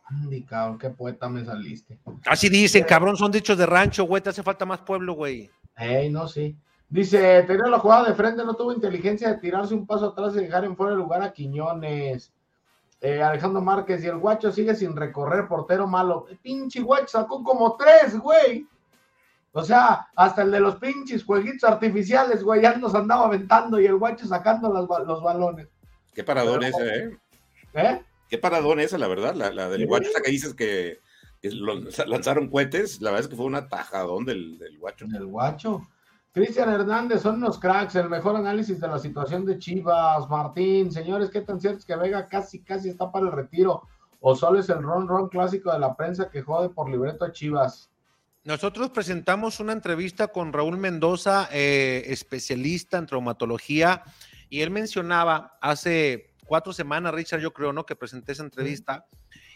[0.05, 1.99] Andy, cabrón, qué poeta me saliste.
[2.27, 5.51] Así dicen, cabrón, son dichos de rancho, güey, te hace falta más pueblo, güey.
[5.79, 6.55] Ey, no, sí.
[6.95, 10.39] Dice, tenía la jugada de frente, no tuvo inteligencia de tirarse un paso atrás y
[10.43, 12.33] dejar en fuera de lugar a Quiñones.
[13.01, 16.27] Eh, Alejandro Márquez y el guacho sigue sin recorrer, portero malo.
[16.31, 18.69] El pinche guacho sacó como tres, güey.
[19.51, 23.87] O sea, hasta el de los pinches jueguitos artificiales, güey, ya nos andaba aventando y
[23.87, 25.67] el guacho sacando los, los balones.
[26.15, 27.19] Qué paradón Pero- esa, ¿eh?
[27.75, 28.03] ¿Eh?
[28.29, 29.35] Qué paradón esa, la verdad.
[29.35, 29.87] La, la del Sí.
[29.89, 31.01] guacho, esa que dices que,
[32.07, 35.07] lanzaron cohetes, la verdad es que fue un atajadón del, del guacho.
[35.13, 35.83] El guacho.
[36.35, 40.29] Cristian Hernández, son unos cracks, el mejor análisis de la situación de Chivas.
[40.29, 43.83] Martín, señores, ¿qué tan cierto es que Vega casi, casi está para el retiro?
[44.19, 47.31] ¿O solo es el ron ron clásico de la prensa que jode por libreto a
[47.31, 47.89] Chivas?
[48.43, 54.03] Nosotros presentamos una entrevista con Raúl Mendoza, eh, especialista en traumatología,
[54.51, 57.87] y él mencionaba hace cuatro semanas, Richard, yo creo, ¿no?
[57.87, 59.07] Que presenté esa entrevista,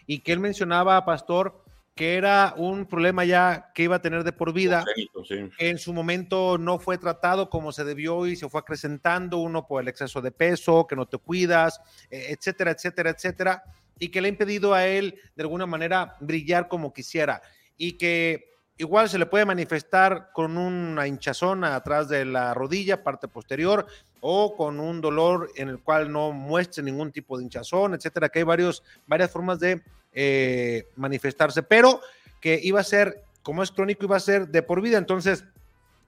[0.06, 1.60] y que él mencionaba, Pastor,
[1.98, 4.84] que era un problema ya que iba a tener de por vida,
[5.26, 5.50] sí.
[5.58, 9.82] en su momento no fue tratado como se debió y se fue acrecentando, uno por
[9.82, 13.64] el exceso de peso, que no te cuidas, eh, etcétera, etcétera, etcétera,
[13.98, 17.42] y que le ha impedido a él de alguna manera brillar como quisiera
[17.76, 23.26] y que igual se le puede manifestar con una hinchazón atrás de la rodilla, parte
[23.26, 23.86] posterior,
[24.20, 28.38] o con un dolor en el cual no muestre ningún tipo de hinchazón, etcétera, que
[28.38, 29.82] hay varios, varias formas de
[30.12, 32.00] eh, manifestarse, pero
[32.40, 34.98] que iba a ser, como es crónico, iba a ser de por vida.
[34.98, 35.44] Entonces,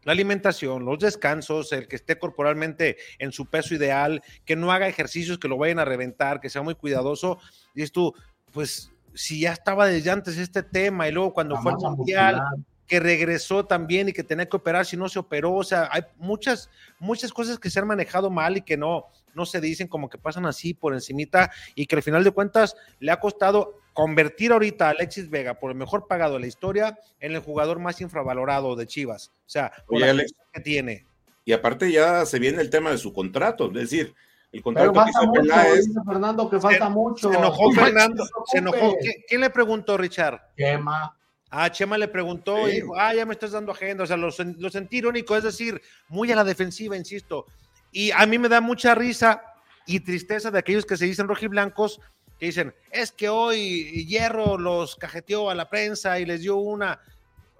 [0.04, 4.88] la alimentación, los descansos, el que esté corporalmente en su peso ideal, que no haga
[4.88, 7.38] ejercicios que lo vayan a reventar, que sea muy cuidadoso.
[7.74, 8.14] Y tú,
[8.52, 12.42] pues, si ya estaba desde antes este tema y luego cuando La fue al mundial.
[12.90, 15.54] Que regresó también y que tenía que operar si no se operó.
[15.54, 16.68] O sea, hay muchas,
[16.98, 20.18] muchas cosas que se han manejado mal y que no, no se dicen como que
[20.18, 24.88] pasan así por encimita y que al final de cuentas le ha costado convertir ahorita
[24.88, 28.74] a Alexis Vega por el mejor pagado de la historia en el jugador más infravalorado
[28.74, 29.30] de Chivas.
[29.46, 30.32] O sea, por Oye, la Alex.
[30.52, 31.06] que tiene.
[31.44, 34.14] Y aparte ya se viene el tema de su contrato, es decir,
[34.52, 37.30] el Pero contrato que falta hizo mucho, Peláez, dice Fernando, que falta mucho.
[37.30, 38.76] Se enojó No Fernando, se enojó.
[38.78, 39.06] preocupes.
[39.06, 40.40] ¿Qui- ¿Quién le preguntó, Richard?
[40.56, 41.16] Quema.
[41.50, 44.04] Ah, Chema le preguntó y dijo, ah, ya me estás dando agenda.
[44.04, 44.28] O sea, lo,
[44.58, 47.46] lo sentí irónico, es decir, muy a la defensiva, insisto.
[47.92, 49.42] Y a mí me da mucha risa
[49.86, 52.00] y tristeza de aquellos que se dicen rojiblancos,
[52.38, 57.00] que dicen, es que hoy Hierro los cajeteó a la prensa y les dio una.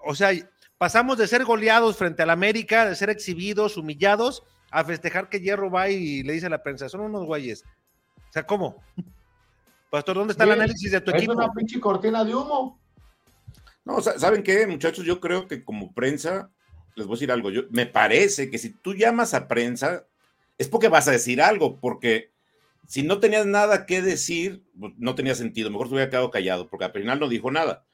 [0.05, 0.31] O sea,
[0.79, 5.69] pasamos de ser goleados frente al América, de ser exhibidos, humillados, a festejar que Hierro
[5.71, 7.65] va y le dice a la prensa, son unos güeyes.
[8.17, 8.77] O sea, ¿cómo?
[9.91, 11.33] Pastor, ¿dónde está el análisis de tu Es equipo?
[11.33, 12.79] una pinche cortina de humo.
[13.85, 15.05] No, sa- ¿saben qué, muchachos?
[15.05, 16.51] Yo creo que como prensa,
[16.97, 17.51] les voy a decir algo.
[17.51, 20.07] Yo, me parece que si tú llamas a prensa,
[20.59, 22.31] es porque vas a decir algo, porque
[22.87, 25.71] si no tenías nada que decir, pues, no tenía sentido.
[25.71, 27.85] Mejor se hubiera quedado callado, porque al final no dijo nada.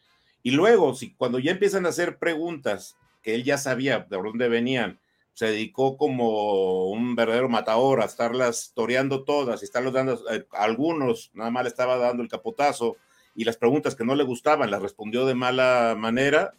[0.42, 4.48] Y luego, si cuando ya empiezan a hacer preguntas que él ya sabía de dónde
[4.48, 5.00] venían,
[5.34, 11.30] se dedicó como un verdadero matador a estarlas toreando todas y estarlos dando, eh, algunos
[11.34, 12.96] nada más le estaba dando el capotazo
[13.36, 16.54] y las preguntas que no le gustaban las respondió de mala manera,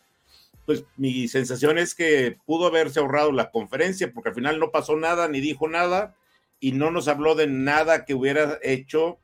[0.66, 4.96] pues mi sensación es que pudo haberse ahorrado la conferencia porque al final no pasó
[4.96, 6.16] nada ni dijo nada
[6.60, 9.18] y no nos habló de nada que hubiera hecho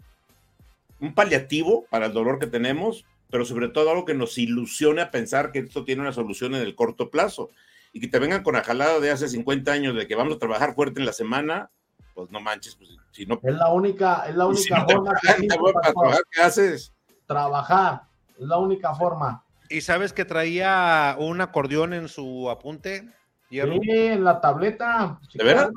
[0.99, 5.11] un paliativo para el dolor que tenemos, pero sobre todo algo que nos ilusione a
[5.11, 7.49] pensar que esto tiene una solución en el corto plazo
[7.91, 10.39] y que te vengan con la jalada de hace 50 años de que vamos a
[10.39, 11.69] trabajar fuerte en la semana,
[12.15, 14.93] pues no manches, pues si no, Es la única, es la si única no te
[14.95, 16.92] forma que para trabajar, ¿qué haces?
[17.25, 18.03] Trabajar.
[18.39, 19.43] Es la única forma.
[19.69, 23.09] ¿Y sabes que traía un acordeón en su apunte?
[23.49, 25.19] Sí, en la tableta.
[25.33, 25.71] ¿De verdad?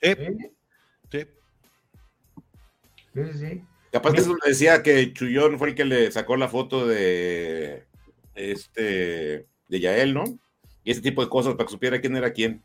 [0.00, 0.14] Sí.
[1.10, 1.24] Sí,
[3.14, 3.64] sí, sí.
[3.90, 7.86] Capaz que eso le decía que Chullón fue el que le sacó la foto de
[8.34, 10.24] este de Yael, ¿no?
[10.84, 12.62] Y ese tipo de cosas para que supiera quién era quién.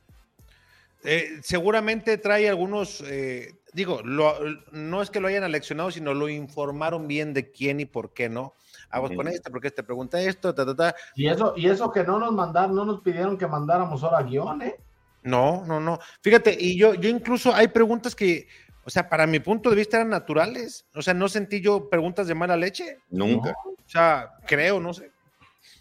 [1.03, 4.36] Eh, seguramente trae algunos, eh, digo, lo-
[4.71, 8.30] no es que lo hayan aleccionado, sino lo informaron bien de quién y por qué
[8.30, 8.53] no.
[8.91, 9.36] Vamos con Ujú.
[9.36, 10.95] este, porque este pregunta esto, ta, ta, ta.
[11.15, 14.61] Y eso, y eso que no nos mandaron, no nos pidieron que mandáramos ahora guion,
[14.61, 14.76] ¿eh?
[15.24, 15.99] No, no, no.
[16.21, 18.47] Fíjate, y yo, yo incluso hay preguntas que,
[18.84, 20.86] o sea, para mi punto de vista eran naturales.
[20.93, 22.99] O sea, no sentí yo preguntas de mala leche.
[23.09, 23.55] Nunca.
[23.65, 25.11] O sea, creo, no sé.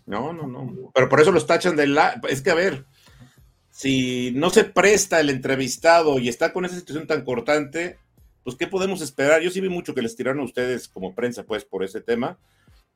[0.07, 0.91] No, no, no.
[0.95, 2.21] Pero por eso los tachan de la.
[2.29, 2.87] Es que a ver,
[3.73, 7.99] si no se presta el entrevistado y está con esa situación tan cortante,
[8.45, 9.41] pues ¿qué podemos esperar?
[9.41, 12.39] Yo sí vi mucho que les tiraron a ustedes como prensa, pues, por ese tema.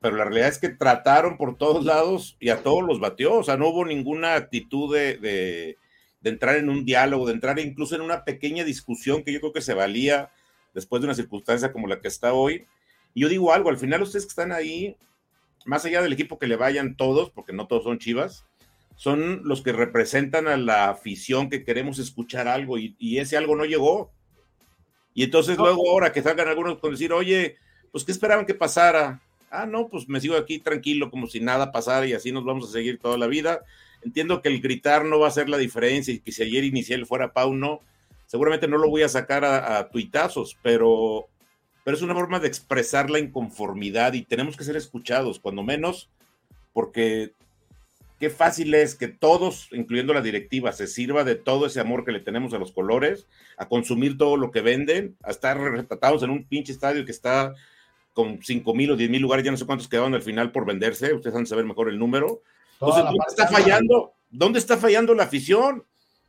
[0.00, 3.34] Pero la realidad es que trataron por todos lados y a todos los batió.
[3.34, 5.76] O sea, no hubo ninguna actitud de, de-
[6.22, 9.60] entrar en un diálogo, de entrar incluso en una pequeña discusión que yo creo que
[9.62, 10.30] se valía
[10.74, 12.66] después de una circunstancia como la que está hoy.
[13.14, 14.96] Y yo digo algo, al final ustedes que están ahí,
[15.64, 18.44] más allá del equipo que le vayan todos, porque no todos son chivas,
[18.96, 23.54] son los que representan a la afición que queremos escuchar algo y, y ese algo
[23.54, 24.10] no llegó.
[25.14, 27.56] Y entonces luego ahora que salgan algunos con decir, oye,
[27.92, 29.20] pues ¿qué esperaban que pasara?
[29.50, 32.68] Ah, no, pues me sigo aquí tranquilo como si nada pasara y así nos vamos
[32.68, 33.62] a seguir toda la vida.
[34.02, 36.96] Entiendo que el gritar no va a ser la diferencia y que si ayer inicié
[36.96, 37.80] el fuera Pau, no,
[38.26, 41.26] seguramente no lo voy a sacar a, a tuitazos, pero,
[41.84, 46.10] pero es una forma de expresar la inconformidad y tenemos que ser escuchados, cuando menos,
[46.72, 47.32] porque
[48.18, 52.12] qué fácil es que todos, incluyendo la directiva, se sirva de todo ese amor que
[52.12, 56.30] le tenemos a los colores, a consumir todo lo que venden, a estar retratados en
[56.30, 57.54] un pinche estadio que está
[58.14, 60.64] con 5 mil o 10 mil lugares, ya no sé cuántos quedaron al final por
[60.64, 62.40] venderse, ustedes han de saber mejor el número.
[62.80, 64.12] Entonces, ¿dónde está fallando?
[64.30, 65.84] ¿Dónde está fallando la afición?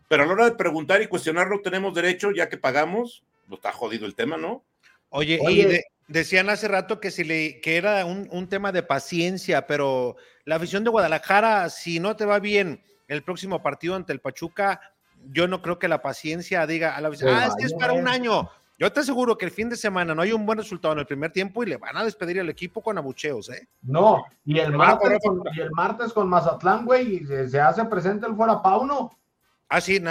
[0.10, 3.72] Pero a la hora de preguntar y cuestionarlo tenemos derecho, ya que pagamos, pues está
[3.72, 4.64] jodido el tema, ¿no?
[5.10, 5.66] Oye, y Oye.
[5.68, 10.16] de- decían hace rato que si le, que era un, un tema de paciencia, pero
[10.48, 14.80] la afición de Guadalajara, si no te va bien el próximo partido ante el Pachuca,
[15.26, 17.92] yo no creo que la paciencia diga a la afición, ah, es que es para
[17.92, 18.50] un año.
[18.80, 21.06] Yo te aseguro que el fin de semana no hay un buen resultado en el
[21.06, 23.68] primer tiempo y le van a despedir al equipo con abucheos, ¿eh?
[23.82, 28.26] No, y el, martes con, y el martes con Mazatlán, güey, y se, hace presente
[28.26, 29.20] el fuera Pauno.
[29.68, 30.02] Ah, sí,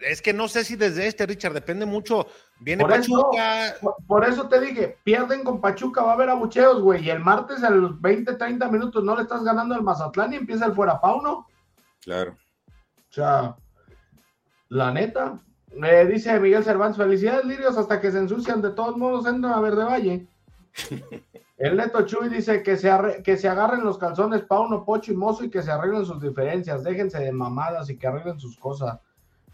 [0.00, 2.26] es que no sé si desde este, Richard, depende mucho.
[2.60, 6.30] Viene Por eso, Pachuca, Por, por eso te dije, pierden con Pachuca, va a haber
[6.30, 9.82] abucheos, güey, y el martes a los 20, 30 minutos no le estás ganando al
[9.82, 11.46] Mazatlán y empieza el fuera Pauno.
[12.02, 12.36] Claro.
[12.70, 13.56] O sea,
[14.68, 15.40] la neta.
[15.72, 19.60] Eh, dice Miguel Cervantes, felicidades, Lirios, hasta que se ensucian, de todos modos entran a
[19.60, 20.26] Verde Valle.
[21.56, 25.16] El Neto Chuy dice que se, arre- que se agarren los calzones Pauno, Pocho y
[25.16, 28.98] Mozo y que se arreglen sus diferencias, déjense de mamadas y que arreglen sus cosas.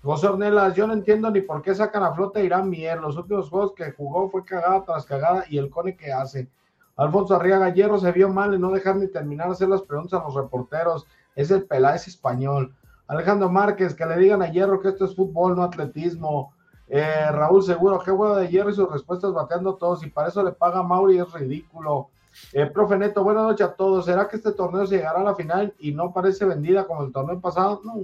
[0.03, 2.99] José Ornelas, yo no entiendo ni por qué sacan a flota a Irán Mier.
[2.99, 6.49] Los últimos juegos que jugó fue cagada tras cagada y el cone que hace.
[6.97, 10.25] Alfonso Arriaga Hierro se vio mal en no dejar ni terminar hacer las preguntas a
[10.25, 11.07] los reporteros.
[11.37, 12.75] Es el Peláez español.
[13.09, 16.55] Alejandro Márquez, que le digan a Hierro que esto es fútbol, no atletismo.
[16.89, 20.43] Eh, Raúl Seguro, qué huevo de Hierro y sus respuestas bateando todos, y para eso
[20.43, 22.09] le paga Mauri, es ridículo.
[22.53, 24.07] Eh, profe Neto, buenas noches a todos.
[24.07, 27.13] ¿Será que este torneo se llegará a la final y no parece vendida como el
[27.13, 27.83] torneo pasado?
[27.85, 28.01] No.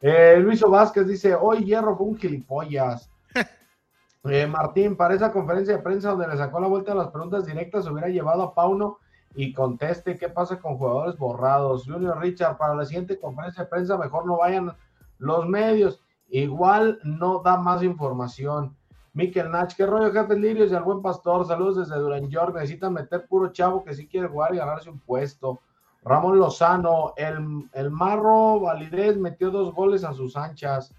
[0.00, 3.10] Eh, Luiso Vázquez dice, hoy Hierro fue un gilipollas.
[4.24, 7.46] Eh, Martín, para esa conferencia de prensa donde le sacó la vuelta a las preguntas
[7.46, 8.98] directas, hubiera llevado a Pauno
[9.34, 11.86] y conteste qué pasa con jugadores borrados.
[11.86, 14.76] Junior Richard, para la siguiente conferencia de prensa, mejor no vayan
[15.18, 16.02] los medios.
[16.28, 18.76] Igual no da más información.
[19.14, 21.46] Miquel Nach, qué rollo, jefe Lirios y al buen pastor.
[21.46, 22.54] Saludos desde York.
[22.54, 25.60] Necesitan meter puro chavo que sí quiere jugar y ganarse un puesto.
[26.08, 30.94] Ramón Lozano, el, el Marro Validez metió dos goles a sus anchas.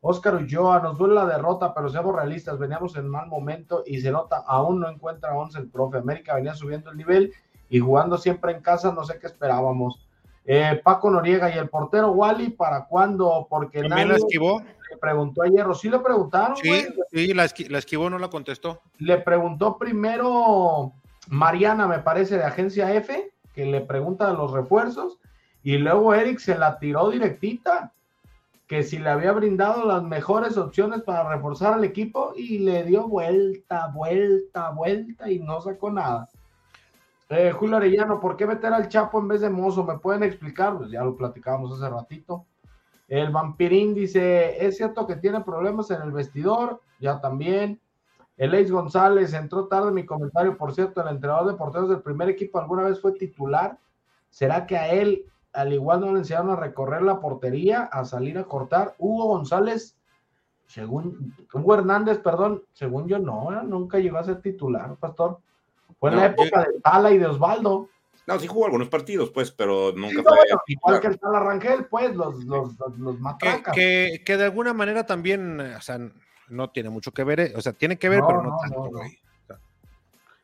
[0.00, 4.10] Óscar Ulloa, nos duele la derrota, pero seamos realistas, veníamos en mal momento y se
[4.10, 5.98] nota, aún no encuentra 11 el profe.
[5.98, 7.32] América venía subiendo el nivel
[7.68, 10.06] y jugando siempre en casa, no sé qué esperábamos.
[10.44, 13.46] Eh, Paco Noriega y el portero Wally, ¿para cuándo?
[13.48, 14.60] Porque también nadie la esquivó.
[14.60, 16.86] le preguntó ayer, o sí le preguntaron, Sí, güey.
[17.12, 18.80] sí, la, esqui- la esquivó, no la contestó.
[18.98, 20.92] Le preguntó primero
[21.28, 25.18] Mariana, me parece, de Agencia F, que le pregunta de los refuerzos,
[25.62, 27.92] y luego Eric se la tiró directita,
[28.66, 33.08] que si le había brindado las mejores opciones para reforzar al equipo, y le dio
[33.08, 36.28] vuelta, vuelta, vuelta, y no sacó nada.
[37.28, 39.84] Eh, Julio Arellano, ¿por qué meter al Chapo en vez de Mozo?
[39.84, 40.76] ¿Me pueden explicar?
[40.76, 42.44] Pues ya lo platicábamos hace ratito.
[43.08, 47.80] El vampirín dice, es cierto que tiene problemas en el vestidor, ya también.
[48.42, 52.02] El Ace González entró tarde en mi comentario, por cierto, el entrenador de porteros del
[52.02, 53.78] primer equipo alguna vez fue titular.
[54.30, 58.36] ¿Será que a él, al igual no le enseñaron a recorrer la portería, a salir
[58.38, 58.96] a cortar?
[58.98, 59.96] Hugo González,
[60.66, 63.62] según Hugo Hernández, perdón, según yo no, ¿eh?
[63.62, 65.38] nunca llegó a ser titular, Pastor.
[66.00, 67.90] Fue en la época de Tala y de Osvaldo.
[68.26, 70.36] No, sí jugó algunos partidos, pues, pero nunca sí, fue.
[70.36, 73.72] Bueno, igual que el Tala Rangel, pues, los, los, los, los matracas.
[73.72, 76.00] Que, que, que, de alguna manera también, o sea,
[76.48, 78.56] no tiene mucho que ver, eh, o sea, tiene que ver, no, pero no, no
[78.58, 79.18] tanto, güey.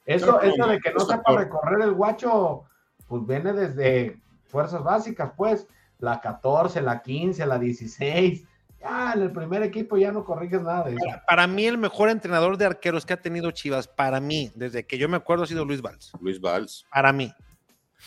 [0.06, 2.64] Eso, eso de que no sepa recorrer el guacho,
[3.08, 5.66] pues viene desde fuerzas básicas, pues,
[5.98, 8.44] la 14, la 15, la 16.
[8.80, 11.04] Ya en el primer equipo ya no corriges nada de eso.
[11.04, 14.86] Para, para mí, el mejor entrenador de arqueros que ha tenido Chivas, para mí, desde
[14.86, 16.12] que yo me acuerdo, ha sido Luis Valls.
[16.20, 16.86] Luis Valls.
[16.90, 17.30] Para mí.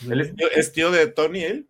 [0.09, 1.69] ¿Él es, tío, es tío de Tony, él?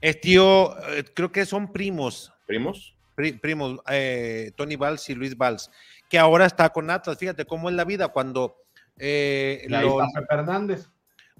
[0.00, 2.32] Es tío, eh, creo que son primos.
[2.46, 2.95] ¿Primos?
[3.16, 5.70] Pri, primos, eh, Tony Valls y Luis Valls,
[6.08, 7.18] que ahora está con Atlas.
[7.18, 8.58] Fíjate cómo es la vida cuando
[8.98, 9.98] eh, lo,
[10.28, 10.88] Fernández.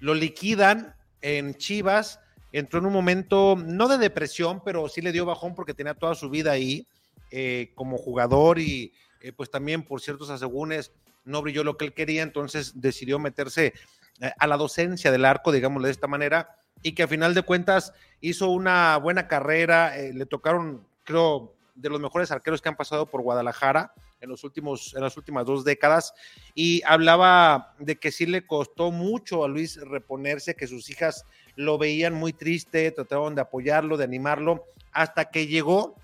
[0.01, 2.18] lo liquidan en Chivas,
[2.51, 6.16] entró en un momento, no de depresión, pero sí le dio bajón porque tenía toda
[6.16, 6.89] su vida ahí
[7.31, 10.93] eh, como jugador y eh, pues también por ciertos asegúnes
[11.24, 13.74] no brilló lo que él quería, entonces decidió meterse
[14.20, 17.43] eh, a la docencia del arco, digámoslo de esta manera, y que a final de
[17.43, 22.77] cuentas hizo una buena carrera, eh, le tocaron, creo, de los mejores arqueros que han
[22.77, 26.14] pasado por Guadalajara en, los últimos, en las últimas dos décadas.
[26.55, 31.24] Y hablaba de que sí le costó mucho a Luis reponerse, que sus hijas
[31.55, 35.97] lo veían muy triste, trataban de apoyarlo, de animarlo, hasta que llegó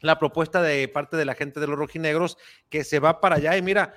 [0.00, 2.36] la propuesta de parte de la gente de los rojinegros
[2.68, 3.56] que se va para allá.
[3.56, 3.94] Y mira,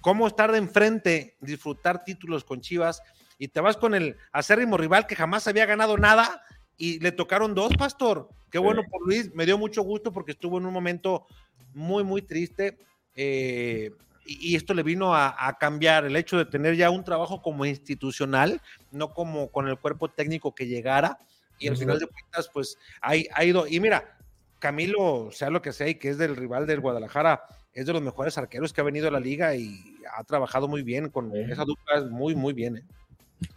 [0.00, 3.02] cómo estar de enfrente, disfrutar títulos con Chivas
[3.38, 6.42] y te vas con el acérrimo rival que jamás había ganado nada
[6.80, 8.30] y le tocaron dos, Pastor.
[8.50, 8.64] Qué sí.
[8.64, 11.26] bueno por Luis, me dio mucho gusto porque estuvo en un momento
[11.74, 12.78] muy, muy triste.
[13.14, 13.90] Eh,
[14.24, 17.42] y, y, esto le vino a, a, cambiar el hecho de tener ya un trabajo
[17.42, 18.62] como institucional,
[18.92, 21.18] no como con el cuerpo técnico que llegara.
[21.58, 21.80] Y al uh -huh.
[21.80, 23.66] final de cuentas, pues ha, ha ido.
[23.66, 24.16] Y mira,
[24.58, 28.02] Camilo, sea lo que sea, y que es del rival del Guadalajara, es de los
[28.02, 31.64] mejores arqueros que ha venido a la liga y ha trabajado muy bien con esa
[31.66, 32.78] dupla, muy, muy bien.
[32.78, 32.84] ¿eh?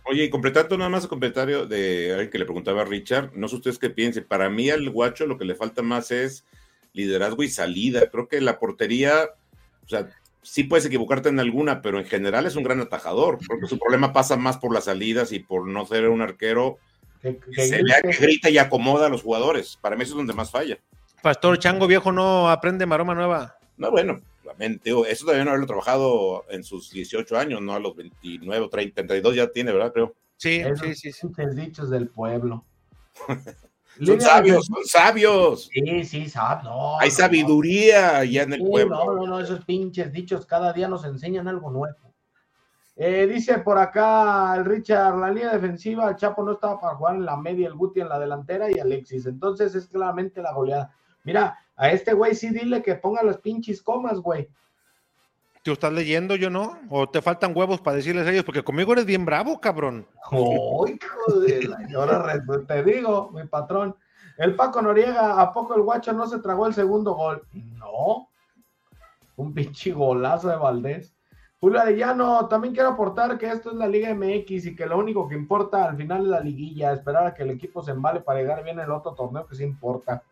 [0.06, 3.48] Oye, y completando nada más el comentario de alguien que le preguntaba a Richard, no
[3.48, 6.46] sé ustedes qué piensen, para mí al guacho lo que le falta más es
[6.94, 8.10] liderazgo y salida.
[8.10, 9.30] Creo que la portería,
[9.86, 10.10] o sea,
[10.42, 14.14] sí puedes equivocarte en alguna, pero en general es un gran atajador, porque su problema
[14.14, 16.78] pasa más por las salidas y por no ser un arquero
[17.22, 19.78] que, que se vea que grita y acomoda a los jugadores.
[19.82, 20.78] Para mí eso es donde más falla.
[21.22, 23.58] Pastor Chango Viejo no aprende maroma nueva.
[23.78, 24.20] No, bueno,
[24.84, 29.36] digo, eso debe haberlo trabajado en sus 18 años, no a los 29, 30, 32
[29.36, 29.94] ya tiene, ¿verdad?
[29.94, 30.16] Creo.
[30.38, 31.12] Sí, sí, sí.
[31.12, 31.28] sí.
[31.56, 32.66] dichos del pueblo.
[34.04, 35.70] son sabios, son sabios.
[35.72, 38.24] Sí, sí, sab no, Hay sabiduría no.
[38.24, 38.96] ya en el sí, pueblo.
[38.96, 42.14] No, no, no, esos pinches dichos cada día nos enseñan algo nuevo.
[42.96, 47.16] Eh, dice por acá el Richard, la línea defensiva, el Chapo no estaba para jugar
[47.16, 49.26] en la media, el Guti en la delantera y Alexis.
[49.26, 50.94] Entonces es claramente la goleada.
[51.24, 54.48] Mira, a este güey sí dile que ponga las pinches comas, güey.
[55.64, 56.78] ¿Tú estás leyendo, yo no?
[56.90, 58.44] ¿O te faltan huevos para decirles a ellos?
[58.44, 60.06] Porque conmigo eres bien bravo, cabrón.
[60.30, 63.96] Oh, hijo de la llora, te digo, mi patrón.
[64.38, 67.44] El Paco Noriega, ¿a poco el guacho no se tragó el segundo gol?
[67.54, 68.28] No.
[69.38, 71.16] Un pinche golazo de Valdés.
[71.62, 75.30] Julio Arellano, también quiero aportar que esto es la Liga MX y que lo único
[75.30, 78.40] que importa al final es la liguilla, esperar a que el equipo se embale para
[78.40, 80.24] llegar bien el otro torneo que sí importa.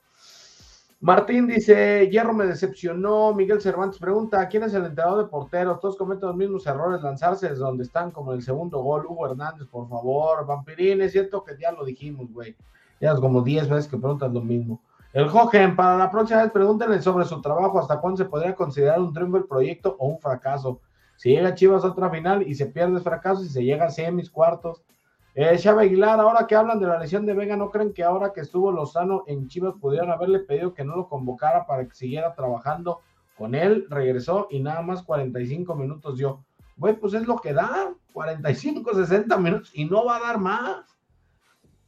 [1.02, 3.34] Martín dice, Hierro me decepcionó.
[3.34, 5.80] Miguel Cervantes pregunta, ¿quién es el entrenador de porteros?
[5.80, 9.08] Todos cometen los mismos errores, lanzarse desde donde están, como el segundo gol.
[9.08, 10.45] Hugo Hernández, por favor.
[10.45, 12.56] Vampirín, es cierto que ya lo dijimos, güey.
[12.99, 14.80] Ya es como 10 veces que preguntan lo mismo.
[15.12, 19.02] El Jogen, para la próxima vez pregúntenle sobre su trabajo, hasta cuándo se podría considerar
[19.02, 20.82] un triunfo el proyecto o un fracaso.
[21.16, 23.89] Si llega Chivas a otra final y se pierde es fracaso, si se llega a
[23.89, 24.84] semis, cuartos,
[25.34, 28.41] eh, Aguilar, ahora que hablan de la lesión de Vega, ¿no creen que ahora que
[28.41, 32.99] estuvo Lozano en Chivas pudieron haberle pedido que no lo convocara para que siguiera trabajando
[33.38, 33.86] con él?
[33.89, 36.43] Regresó y nada más 45 minutos dio.
[36.75, 40.97] Güey, pues es lo que da, 45, 60 minutos y no va a dar más.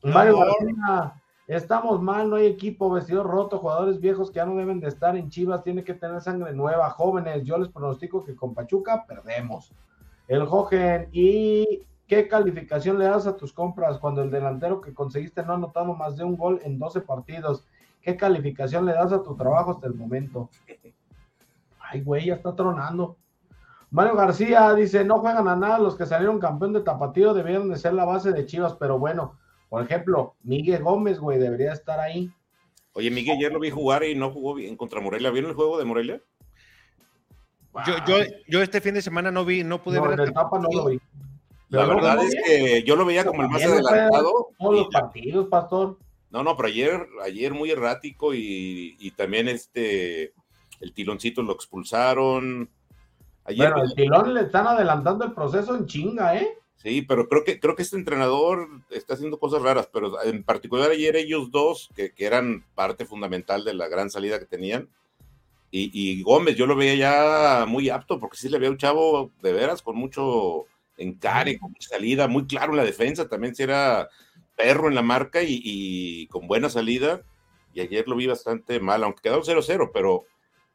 [0.03, 1.13] No, Mario García,
[1.47, 5.17] estamos mal, no hay equipo, vestido roto, jugadores viejos que ya no deben de estar
[5.17, 9.73] en Chivas, tiene que tener sangre nueva, jóvenes, yo les pronostico que con Pachuca perdemos.
[10.27, 15.41] El Jogen y ¿Qué calificación le das a tus compras cuando el delantero que conseguiste
[15.43, 17.65] no ha anotado más de un gol en 12 partidos?
[18.01, 20.49] ¿Qué calificación le das a tu trabajo hasta el momento?
[21.79, 23.17] Ay, güey, ya está tronando.
[23.89, 27.77] Mario García dice, no juegan a nada los que salieron campeón de tapatío, debieron de
[27.77, 29.37] ser la base de Chivas, pero bueno,
[29.69, 32.29] por ejemplo, Miguel Gómez, güey, debería estar ahí.
[32.93, 35.31] Oye, Miguel, ayer lo vi jugar y no jugó bien contra Morelia.
[35.31, 36.21] ¿Vieron el juego de Morelia?
[37.71, 37.83] Wow.
[37.87, 38.15] Yo, yo,
[38.47, 40.19] yo este fin de semana no vi, no pude no, ver.
[40.19, 40.99] el tapa no lo vi
[41.73, 44.49] La verdad es que yo lo veía como el más adelantado.
[44.59, 45.97] Todos los partidos, Pastor.
[46.29, 50.33] No, no, pero ayer, ayer muy errático y, y también este,
[50.79, 52.69] el tiloncito lo expulsaron.
[53.45, 56.57] Ayer, bueno, el tilón le están adelantando el proceso en chinga, ¿eh?
[56.75, 60.91] Sí, pero creo que, creo que este entrenador está haciendo cosas raras, pero en particular
[60.91, 64.89] ayer ellos dos, que, que eran parte fundamental de la gran salida que tenían,
[65.71, 69.31] y, y, Gómez, yo lo veía ya muy apto, porque sí le había un chavo
[69.41, 70.65] de veras con mucho
[70.97, 74.09] encare, con salida, muy claro en la defensa, también si era
[74.55, 77.21] perro en la marca y, y, con buena salida,
[77.73, 80.25] y ayer lo vi bastante mal, aunque quedó 0-0, pero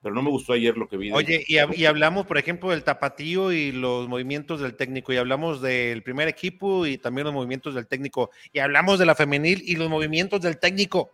[0.01, 1.11] pero no me gustó ayer lo que vi.
[1.11, 5.61] Oye, y, y, hablamos, por ejemplo, del tapatío y los movimientos del técnico, y hablamos
[5.61, 9.75] del primer equipo y también los movimientos del técnico, y hablamos de la femenil y
[9.75, 11.11] los movimientos del técnico.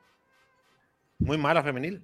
[1.18, 2.02] Muy mala femenil.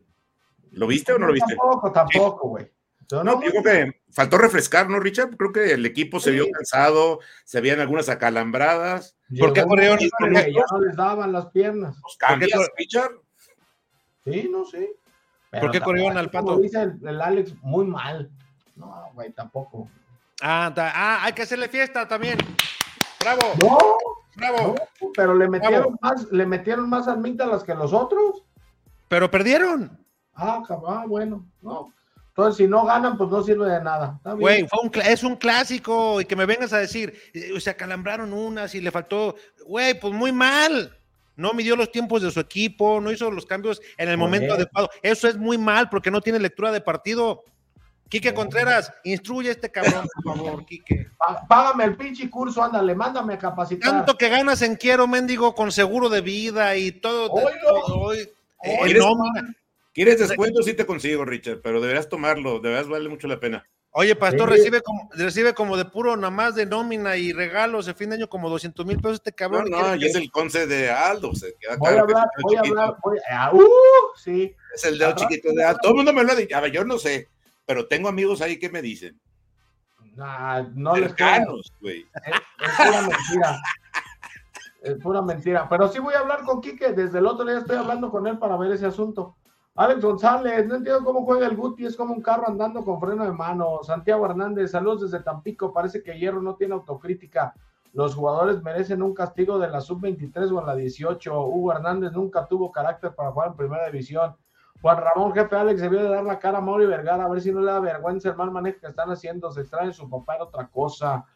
[0.71, 1.55] ¿Lo viste o no lo viste?
[1.55, 2.67] Tampoco, tampoco, güey.
[3.13, 5.37] No, no, digo que faltó refrescar, ¿no, Richard?
[5.37, 9.17] Creo que el equipo se vio cansado, se veían algunas acalambradas.
[9.39, 9.99] ¿Por qué corrieron?
[9.99, 11.97] Ya no les daban las piernas.
[12.03, 13.13] ¿Los cambias, Richard?
[14.25, 14.91] Sí, no sé.
[15.51, 16.47] ¿Por qué corrieron al pato?
[16.47, 18.31] Como dice el, Alex, muy mal.
[18.77, 19.89] No, güey, tampoco.
[20.41, 22.39] Ah, ah, hay que hacerle fiesta también.
[23.21, 23.41] Bravo.
[23.61, 23.79] No,
[24.37, 24.75] bravo.
[25.15, 28.45] pero le metieron más, le metieron más las que los otros.
[29.09, 29.99] Pero perdieron.
[30.35, 31.93] Ah, ah, bueno, no.
[32.31, 34.19] Entonces, si no ganan, pues no sirve de nada.
[34.25, 34.67] Güey,
[35.05, 38.91] es un clásico y que me vengas a decir, eh, se acalambraron unas y le
[38.91, 39.35] faltó,
[39.67, 40.97] güey, pues muy mal
[41.41, 44.91] no midió los tiempos de su equipo, no hizo los cambios en el momento adecuado.
[45.03, 47.45] Eso es muy mal porque no tiene lectura de partido.
[48.11, 51.07] Quique Contreras, instruye a este cabrón, por favor, Quique.
[51.49, 53.91] Págame el pinche curso, ándale, mándame a capacitar.
[53.91, 57.33] Tanto que ganas en quiero, mendigo, con seguro de vida y todo.
[59.93, 60.63] ¿Quieres, descuento?
[60.63, 63.67] Sí te consigo, Richard, pero deberás tomarlo, de verdad vale mucho la pena.
[63.93, 67.95] Oye, Pastor, recibe como recibe como de puro nada más de nómina y regalos de
[67.95, 69.69] fin de año como 200 mil pesos este cabrón.
[69.69, 71.35] No, no, y es el conce de Aldo.
[71.35, 73.61] Se queda voy, a hablar, voy a hablar, voy a uh,
[74.15, 74.55] sí.
[74.77, 75.81] Es el dedo chiquito de Aldo.
[75.83, 76.57] Todo el mundo me lo ha dicho.
[76.57, 77.29] A ver, yo no sé,
[77.67, 79.21] pero tengo amigos ahí que me dicen.
[80.15, 82.07] Nah, no Cercanos, güey.
[82.25, 83.61] Es, es pura mentira.
[84.83, 85.69] es pura mentira.
[85.69, 86.93] Pero sí voy a hablar con Quique.
[86.93, 89.37] Desde el otro día estoy hablando con él para ver ese asunto.
[89.77, 93.25] Alex González, no entiendo cómo juega el Guti, es como un carro andando con freno
[93.25, 93.81] de mano.
[93.83, 97.55] Santiago Hernández, saludos desde Tampico, parece que Hierro no tiene autocrítica.
[97.93, 101.47] Los jugadores merecen un castigo de la sub-23 o en la 18.
[101.47, 104.37] Hugo Hernández nunca tuvo carácter para jugar en primera división.
[104.81, 107.53] Juan Ramón, jefe Alex, debió de dar la cara a Mauri Vergara, a ver si
[107.53, 109.51] no le da vergüenza el mal manejo que están haciendo.
[109.51, 111.27] Se extrae su papá, era otra cosa.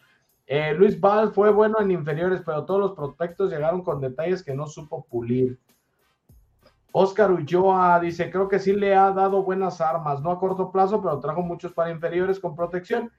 [0.46, 4.54] Eh, Luis Val fue bueno en inferiores, pero todos los prospectos llegaron con detalles que
[4.54, 5.58] no supo pulir.
[6.96, 11.02] Oscar Ulloa dice, creo que sí le ha dado buenas armas, no a corto plazo,
[11.02, 13.10] pero trajo muchos para inferiores con protección.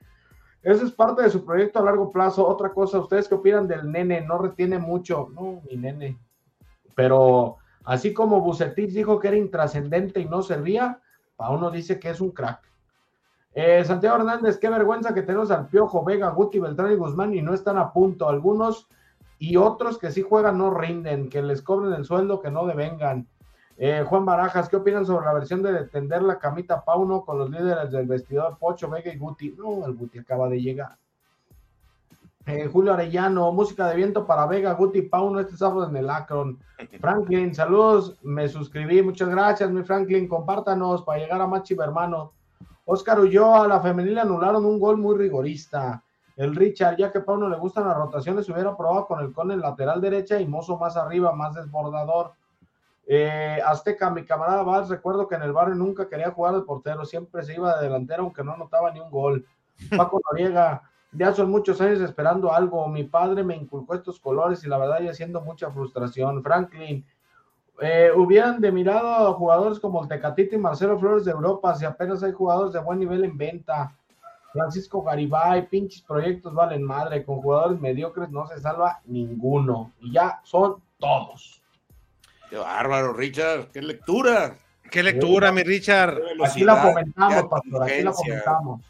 [0.62, 2.48] Eso es parte de su proyecto a largo plazo.
[2.48, 4.22] Otra cosa, ¿ustedes qué opinan del nene?
[4.22, 5.28] No retiene mucho.
[5.34, 6.18] No, mi nene.
[6.94, 11.02] Pero así como Bucetich dijo que era intrascendente y no servía,
[11.36, 12.62] uno dice que es un crack.
[13.52, 17.42] Eh, Santiago Hernández, qué vergüenza que tenemos al Piojo, Vega, Guti, Beltrán y Guzmán y
[17.42, 18.26] no están a punto.
[18.26, 18.88] Algunos
[19.38, 23.28] y otros que sí juegan no rinden, que les cobren el sueldo, que no devengan.
[23.78, 27.50] Eh, Juan Barajas, ¿qué opinan sobre la versión de tender la camita Pauno con los
[27.50, 29.50] líderes del vestidor Pocho, Vega y Guti?
[29.50, 30.96] No, el Guti acaba de llegar.
[32.46, 36.58] Eh, Julio Arellano, música de viento para Vega, Guti, Pauno, este sábado en el Akron.
[37.00, 42.32] Franklin, saludos, me suscribí, muchas gracias, mi Franklin, compártanos para llegar a Machi hermano.
[42.86, 46.02] Oscar Ulloa, la femenil anularon un gol muy rigorista.
[46.36, 49.50] El Richard, ya que a Pauno le gustan las rotaciones, hubiera probado con el con
[49.50, 52.32] el lateral derecha y Mozo más arriba, más desbordador.
[53.06, 57.04] Eh, Azteca, mi camarada Valls, recuerdo que en el barrio nunca quería jugar de portero,
[57.04, 59.46] siempre se iba de delantero aunque no anotaba ni un gol.
[59.96, 60.82] Paco Noriega,
[61.12, 62.86] ya son muchos años esperando algo.
[62.88, 66.42] Mi padre me inculcó estos colores y la verdad ya siendo mucha frustración.
[66.42, 67.04] Franklin,
[67.80, 71.84] eh, hubieran de mirado a jugadores como el Tecatito y Marcelo Flores de Europa, si
[71.84, 73.94] apenas hay jugadores de buen nivel en venta.
[74.52, 79.92] Francisco Garibay, pinches proyectos valen madre, con jugadores mediocres no se salva ninguno.
[80.00, 81.62] Y ya son todos.
[82.50, 83.70] Qué bárbaro, Richard.
[83.72, 84.58] Qué lectura.
[84.90, 86.20] Qué lectura, mi Richard.
[86.44, 87.82] Aquí la comentamos, pastor.
[87.82, 88.82] Aquí la comentamos.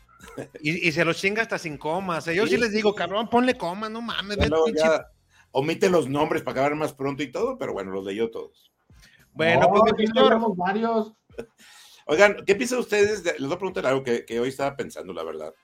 [0.60, 2.26] Y, se los chinga hasta sin comas.
[2.26, 4.38] Yo sí les digo, cabrón, ponle coma, no mames.
[5.52, 8.72] omite los nombres para acabar más pronto y todo, pero bueno, los leyó todos.
[9.32, 10.10] Bueno, pues
[10.56, 11.12] varios.
[12.06, 13.24] Oigan, ¿qué piensan ustedes?
[13.24, 15.54] les voy a preguntar algo que, hoy estaba pensando, la verdad.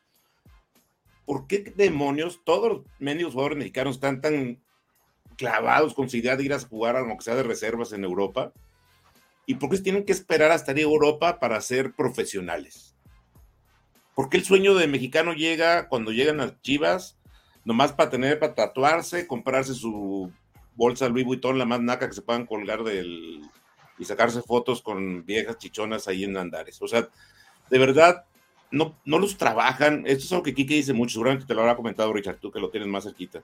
[1.25, 4.62] ¿Por qué demonios todos los medios jugadores mexicanos están tan
[5.43, 8.53] clavados con su idea de ir a jugar, aunque sea de reservas en Europa.
[9.45, 12.95] ¿Y por qué tienen que esperar hasta a Europa para ser profesionales?
[14.15, 17.19] ¿Por qué el sueño de mexicano llega cuando llegan a Chivas
[17.65, 20.31] nomás para tener, para tatuarse, comprarse su
[20.77, 23.43] bolsa Louis Vuitton, la más naca que se puedan colgar del
[23.99, 26.81] y sacarse fotos con viejas chichonas ahí en Andares.
[26.83, 27.09] O sea,
[27.69, 28.27] de verdad,
[28.71, 30.05] no, no los trabajan.
[30.07, 32.61] Esto es algo que Kike dice mucho, seguramente te lo habrá comentado Richard, tú que
[32.61, 33.43] lo tienes más cerquita.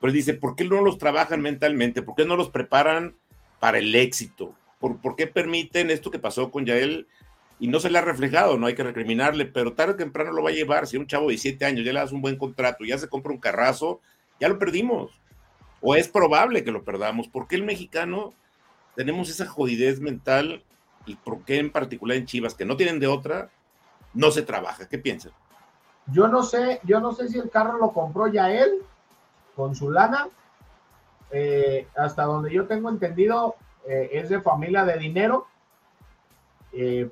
[0.00, 2.02] Pero dice, ¿por qué no los trabajan mentalmente?
[2.02, 3.16] ¿Por qué no los preparan
[3.60, 4.54] para el éxito?
[4.78, 7.08] ¿Por, ¿por qué permiten esto que pasó con Yael?
[7.58, 10.44] Y no se le ha reflejado, no hay que recriminarle, pero tarde o temprano lo
[10.44, 10.86] va a llevar.
[10.86, 13.32] Si un chavo de 17 años ya le das un buen contrato, ya se compra
[13.32, 14.00] un carrazo,
[14.38, 15.10] ya lo perdimos.
[15.80, 17.26] O es probable que lo perdamos.
[17.28, 18.34] ¿Por qué el mexicano
[18.98, 20.64] tenemos esa jodidez mental
[21.06, 23.48] y por qué en particular en Chivas, que no tienen de otra,
[24.12, 24.88] no se trabaja.
[24.88, 25.30] ¿Qué piensan?
[26.12, 28.52] Yo no sé, yo no sé si el carro lo compró ya
[29.58, 30.28] con su lana.
[31.32, 33.56] Eh, hasta donde yo tengo entendido,
[33.88, 35.48] eh, es de familia de dinero.
[36.72, 37.10] Eh,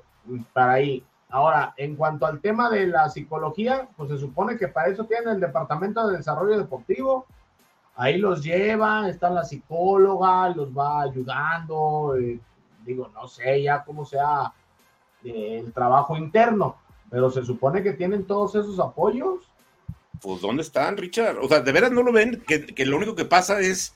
[0.53, 1.03] para ahí.
[1.29, 5.27] Ahora, en cuanto al tema de la psicología, pues se supone que para eso tienen
[5.27, 7.25] el Departamento de Desarrollo Deportivo
[7.97, 12.13] ahí los lleva, está la psicóloga, los va ayudando,
[12.85, 14.53] digo, no sé ya cómo sea
[15.23, 16.75] el trabajo interno,
[17.09, 19.49] pero se supone que tienen todos esos apoyos.
[20.21, 21.37] Pues, ¿dónde están, Richard?
[21.39, 22.43] O sea, ¿de veras no lo ven?
[22.47, 23.93] Que, lo único que pasa es,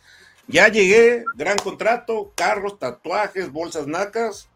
[0.47, 4.49] ya llegué, gran contrato, carros, tatuajes, bolsas nacas,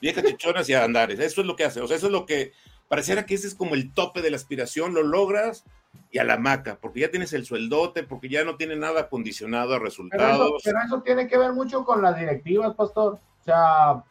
[0.00, 1.18] viejas chichonas y andares.
[1.18, 1.80] Eso es lo que hace.
[1.80, 2.52] O sea, eso es lo que
[2.88, 5.64] pareciera que ese es como el tope de la aspiración, lo logras
[6.10, 9.74] y a la maca, porque ya tienes el sueldote, porque ya no tiene nada condicionado
[9.74, 10.62] a resultados.
[10.64, 13.14] Pero eso, tiene que ver mucho con las directivas, Pastor.
[13.14, 14.04] O sea,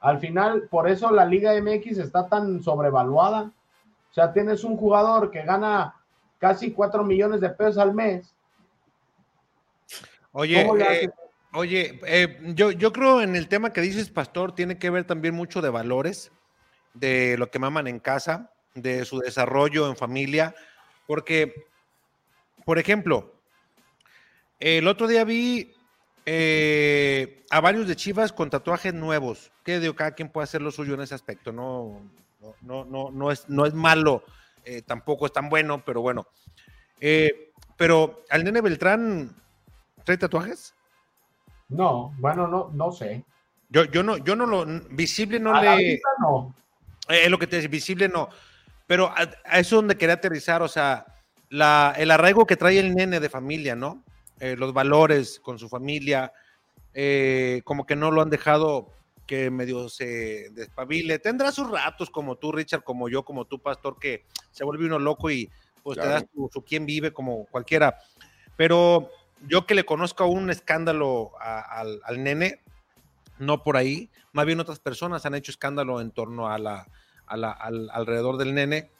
[0.00, 3.52] al final, por eso la Liga MX está tan sobrevaluada.
[4.10, 5.95] O sea, tienes un jugador que gana
[6.38, 8.34] casi 4 millones de pesos al mes.
[10.32, 11.10] Oye, eh,
[11.52, 15.34] oye eh, yo, yo creo en el tema que dices, Pastor, tiene que ver también
[15.34, 16.30] mucho de valores,
[16.94, 20.54] de lo que maman en casa, de su desarrollo en familia
[21.06, 21.66] porque,
[22.64, 23.32] por ejemplo,
[24.58, 25.74] el otro día vi
[26.24, 29.52] eh, a varios de Chivas con tatuajes nuevos.
[29.64, 31.52] Que digo, cada quien puede hacer lo suyo en ese aspecto.
[31.52, 32.02] No,
[32.60, 34.24] no, no, no, es, no es malo,
[34.66, 36.26] eh, tampoco es tan bueno, pero bueno.
[37.00, 39.34] Eh, pero al nene Beltrán,
[40.04, 40.74] ¿trae tatuajes?
[41.68, 43.24] No, bueno, no, no sé.
[43.68, 46.00] Yo, yo no, yo no lo, visible no le.
[46.20, 46.54] no.
[47.08, 48.28] Es lo que te dice, visible no.
[48.86, 51.06] Pero a, eso es donde quería aterrizar, o sea,
[51.48, 54.02] la, el arraigo que trae el nene de familia, ¿no?
[54.40, 56.32] Eh, los valores con su familia,
[56.92, 58.90] eh, como que no lo han dejado
[59.26, 61.18] que medio se despabile.
[61.18, 64.98] Tendrá sus ratos como tú, Richard, como yo, como tú, Pastor, que se vuelve uno
[64.98, 65.50] loco y
[65.82, 67.98] pues te das su, su quién vive como cualquiera.
[68.56, 69.10] Pero
[69.46, 72.60] yo que le conozco un escándalo al, al, nene,
[73.38, 76.86] no por ahí, más bien otras personas han hecho escándalo en torno a la,
[77.26, 78.90] al, alrededor del nene.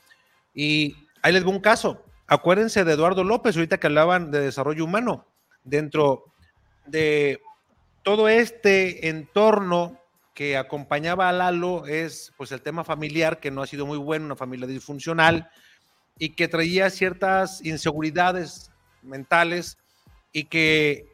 [0.54, 2.02] Y ahí les voy un caso.
[2.26, 5.26] Acuérdense de Eduardo López, ahorita que hablaban de desarrollo humano.
[5.64, 6.24] Dentro
[6.86, 7.40] de
[8.02, 10.00] todo este entorno
[10.36, 14.26] que acompañaba a Lalo es pues el tema familiar, que no ha sido muy bueno,
[14.26, 15.50] una familia disfuncional,
[16.18, 18.70] y que traía ciertas inseguridades
[19.02, 19.78] mentales
[20.32, 21.08] y que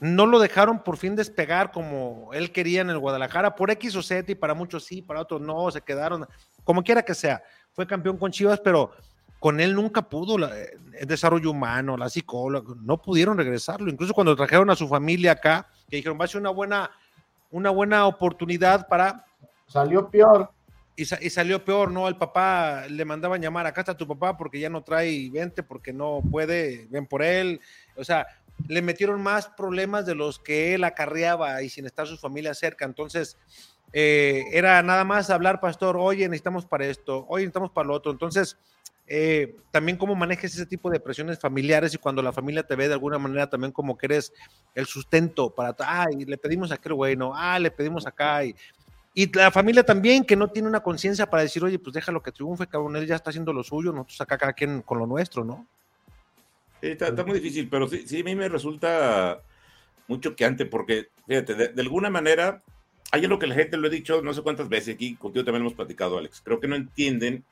[0.00, 4.02] no lo dejaron por fin despegar como él quería en el Guadalajara, por X o
[4.02, 6.26] Z, y para muchos sí, para otros no, se quedaron
[6.62, 7.42] como quiera que sea,
[7.72, 8.92] fue campeón con Chivas, pero
[9.40, 13.90] con él nunca pudo el desarrollo humano, la psicóloga, no pudieron regresarlo.
[13.90, 16.90] Incluso cuando trajeron a su familia acá, que dijeron, va a ser una buena,
[17.50, 19.24] una buena oportunidad para...
[19.66, 20.50] Salió peor.
[20.96, 22.08] Y, salió peor, ¿no?
[22.08, 25.92] El papá le mandaban llamar, acá está tu papá porque ya no trae 20, porque
[25.92, 27.60] no puede, ven por él.
[27.96, 28.26] O sea,
[28.66, 32.84] le metieron más problemas de los que él acarreaba y sin estar su familia cerca.
[32.84, 33.38] Entonces,
[33.92, 38.10] eh, era nada más hablar, pastor, oye, necesitamos para esto, oye, necesitamos para lo otro.
[38.10, 38.58] Entonces,
[39.08, 42.88] eh, también cómo manejes ese tipo de presiones familiares y cuando la familia te ve
[42.88, 44.32] de alguna manera también como que eres
[44.74, 48.54] el sustento para, ay, le pedimos a aquel güey, no, ah, le pedimos acá y,
[49.14, 52.32] y la familia también que no tiene una conciencia para decir, oye, pues déjalo que
[52.32, 55.44] triunfe, cabrón, él ya está haciendo lo suyo, nosotros acá cada quien con lo nuestro,
[55.44, 55.66] ¿no?
[56.80, 59.42] está, muy difícil, pero sí, sí, a mí me resulta
[60.06, 62.62] mucho que antes, porque, fíjate, de alguna manera
[63.10, 65.62] hay algo que la gente lo he dicho no sé cuántas veces aquí, contigo también
[65.62, 66.42] hemos platicado, Alex.
[66.44, 67.44] Creo que no entienden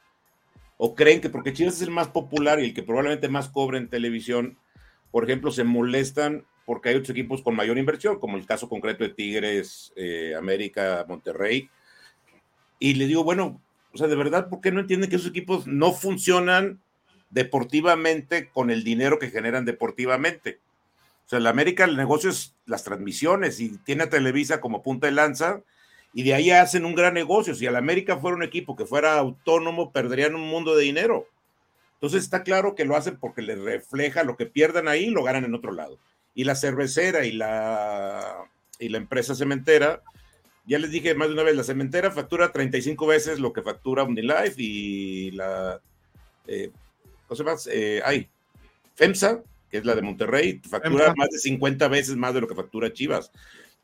[0.76, 3.78] o creen que porque Chivas es el más popular y el que probablemente más cobra
[3.78, 4.58] en televisión,
[5.10, 9.04] por ejemplo, se molestan porque hay otros equipos con mayor inversión, como el caso concreto
[9.04, 11.70] de Tigres, eh, América, Monterrey.
[12.78, 13.62] Y le digo, bueno,
[13.92, 16.80] o sea, de verdad, ¿por qué no entienden que esos equipos no funcionan
[17.30, 20.60] deportivamente con el dinero que generan deportivamente?
[21.24, 25.06] O sea, la América el negocio es las transmisiones y tiene a Televisa como punta
[25.06, 25.62] de lanza
[26.16, 27.54] y de ahí hacen un gran negocio.
[27.54, 31.28] Si la América fuera un equipo que fuera autónomo, perderían un mundo de dinero.
[31.92, 35.44] Entonces está claro que lo hacen porque les refleja lo que pierdan ahí, lo ganan
[35.44, 35.98] en otro lado.
[36.34, 38.34] Y la cervecera y la,
[38.78, 40.02] y la empresa cementera,
[40.64, 44.04] ya les dije más de una vez, la cementera factura 35 veces lo que factura
[44.04, 45.82] Unilife y la,
[46.46, 46.70] eh,
[47.28, 47.58] ¿cómo se llama?
[47.70, 48.26] Eh, ay,
[48.94, 52.54] FEMSA, que es la de Monterrey, factura más de 50 veces más de lo que
[52.54, 53.30] factura Chivas.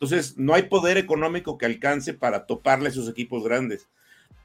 [0.03, 3.89] Entonces, no hay poder económico que alcance para toparle a esos equipos grandes.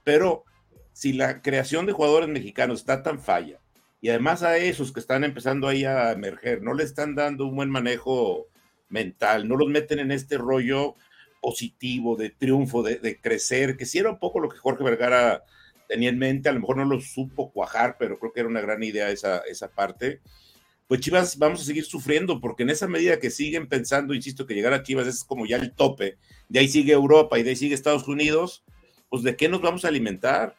[0.03, 0.45] Pero
[0.93, 3.59] si la creación de jugadores mexicanos está tan falla,
[3.99, 7.55] y además a esos que están empezando ahí a emerger, no le están dando un
[7.55, 8.45] buen manejo
[8.89, 10.93] mental, no los meten en este rollo
[11.41, 15.43] positivo de triunfo, de, crecer, que si era un poco lo que Jorge Vergara
[15.87, 18.61] tenía en mente, a lo mejor no lo supo cuajar, pero creo que era una
[18.61, 20.21] gran idea esa, esa parte
[20.87, 24.53] pues Chivas vamos a seguir sufriendo, porque en esa medida que siguen pensando, insisto, que
[24.53, 27.55] llegar a Chivas es como ya el tope, de ahí sigue Europa y de ahí
[27.57, 28.63] sigue Estados Unidos,
[29.09, 30.55] pues de qué nos vamos a alimentar.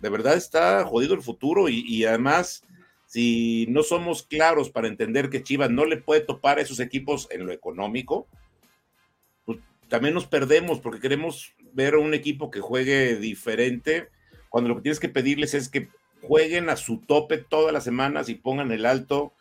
[0.00, 2.62] De verdad está jodido el futuro y, además,
[3.06, 7.26] si no somos claros para entender que Chivas no le puede topar a esos equipos
[7.30, 8.28] en lo económico,
[9.44, 14.08] pues también nos perdemos porque queremos ver a un equipo que juegue diferente,
[14.50, 15.88] cuando lo que tienes que pedirles es que
[16.22, 19.32] jueguen a su tope todas las semanas y pongan el alto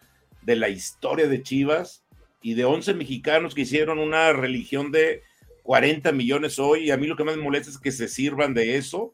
[0.46, 2.04] de la historia de Chivas
[2.42, 5.24] y de 11 mexicanos que hicieron una religión de
[5.64, 6.86] 40 millones hoy.
[6.86, 9.14] Y a mí lo que más me molesta es que se sirvan de eso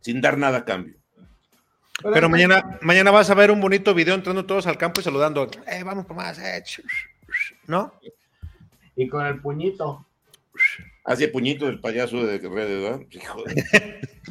[0.00, 0.96] sin dar nada a cambio.
[2.02, 5.48] Pero mañana, mañana vas a ver un bonito video entrando todos al campo y saludando.
[5.66, 6.62] Eh, vamos por más, eh,
[7.66, 7.94] ¿no?
[8.96, 10.06] Y con el puñito.
[11.04, 13.00] Hacia puñito del payaso de redes, ¿verdad?
[13.10, 14.00] Hijo de...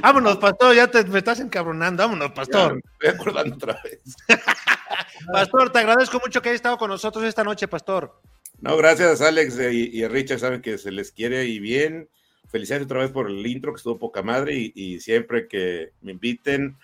[0.00, 2.02] Vámonos, pastor, ya te me estás encabronando.
[2.02, 2.80] Vámonos, pastor.
[2.92, 4.00] estoy acordando otra vez.
[5.32, 8.20] pastor, te agradezco mucho que hayas estado con nosotros esta noche, pastor.
[8.60, 10.38] No, gracias, Alex y, a Richard.
[10.38, 12.08] Saben que se les quiere y bien.
[12.48, 14.72] Felicidades otra vez por el intro, que estuvo poca madre.
[14.74, 16.76] Y, siempre que me inviten,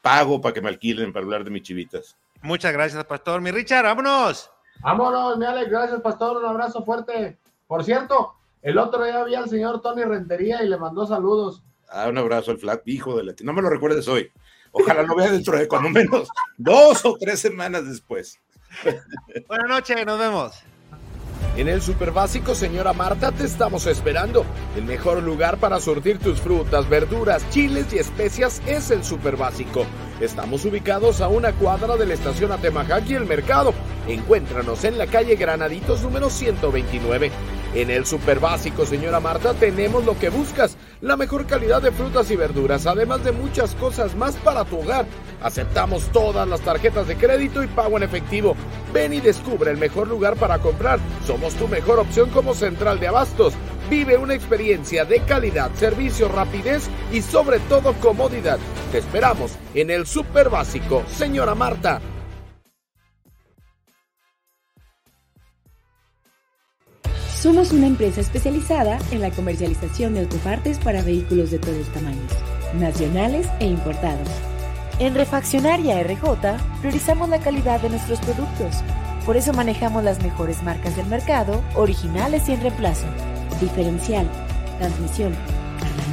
[0.00, 2.16] pago para que me alquilen para hablar de mis chivitas.
[2.40, 3.40] Muchas gracias, pastor.
[3.42, 4.50] Mi Richard, vámonos.
[4.80, 5.70] Vámonos, mi Alex.
[5.70, 6.38] Gracias, pastor.
[6.38, 7.36] Un abrazo fuerte.
[7.66, 11.62] Por cierto, el otro día vi al señor Tony Rentería y le mandó saludos.
[11.90, 14.30] Ah, un abrazo al flat hijo de la No me lo recuerdes hoy.
[14.72, 18.38] Ojalá lo vea dentro de cuando menos dos o tres semanas después.
[19.48, 20.52] Buenas noches, nos vemos.
[21.56, 24.44] En el Super Básico, señora Marta, te estamos esperando.
[24.76, 29.84] El mejor lugar para surtir tus frutas, verduras, chiles y especias es el Super Básico.
[30.20, 33.72] Estamos ubicados a una cuadra de la estación Atemajac y el mercado.
[34.08, 37.30] Encuéntranos en la calle Granaditos número 129.
[37.74, 42.28] En el Super Básico, señora Marta, tenemos lo que buscas, la mejor calidad de frutas
[42.32, 45.06] y verduras, además de muchas cosas más para tu hogar.
[45.40, 48.56] Aceptamos todas las tarjetas de crédito y pago en efectivo.
[48.92, 50.98] Ven y descubre el mejor lugar para comprar.
[51.28, 53.54] Somos tu mejor opción como central de abastos.
[53.90, 58.58] Vive una experiencia de calidad, servicio, rapidez y sobre todo comodidad.
[58.92, 62.00] Te esperamos en el Super Básico, señora Marta.
[67.40, 72.32] Somos una empresa especializada en la comercialización de autopartes para vehículos de todos tamaños,
[72.74, 74.28] nacionales e importados.
[74.98, 78.82] En Refaccionaria RJ priorizamos la calidad de nuestros productos.
[79.24, 83.06] Por eso manejamos las mejores marcas del mercado, originales y en reemplazo.
[83.60, 84.28] Diferencial,
[84.78, 85.34] transmisión,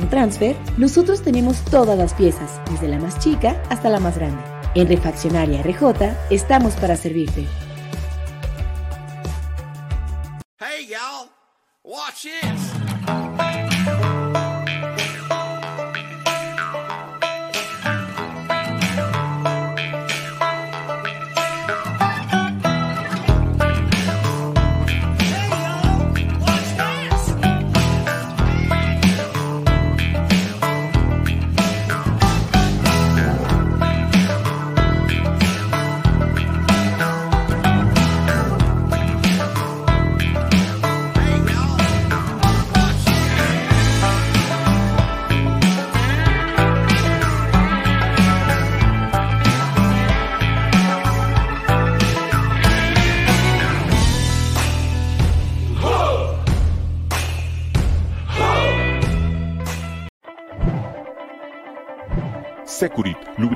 [0.10, 4.42] Transfer, nosotros tenemos todas las piezas, desde la más chica hasta la más grande.
[4.76, 7.48] En Refaccionaria RJ estamos para servirte.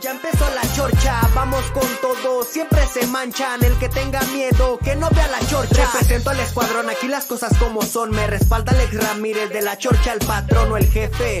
[0.00, 4.96] ya empezó la chorcha, vamos con todo, siempre se manchan, el que tenga miedo, que
[4.96, 5.90] no vea la chorcha.
[5.92, 10.12] Represento al escuadrón, aquí las cosas como son, me respalda Alex Ramírez de la chorcha,
[10.12, 11.40] el patrón o el jefe,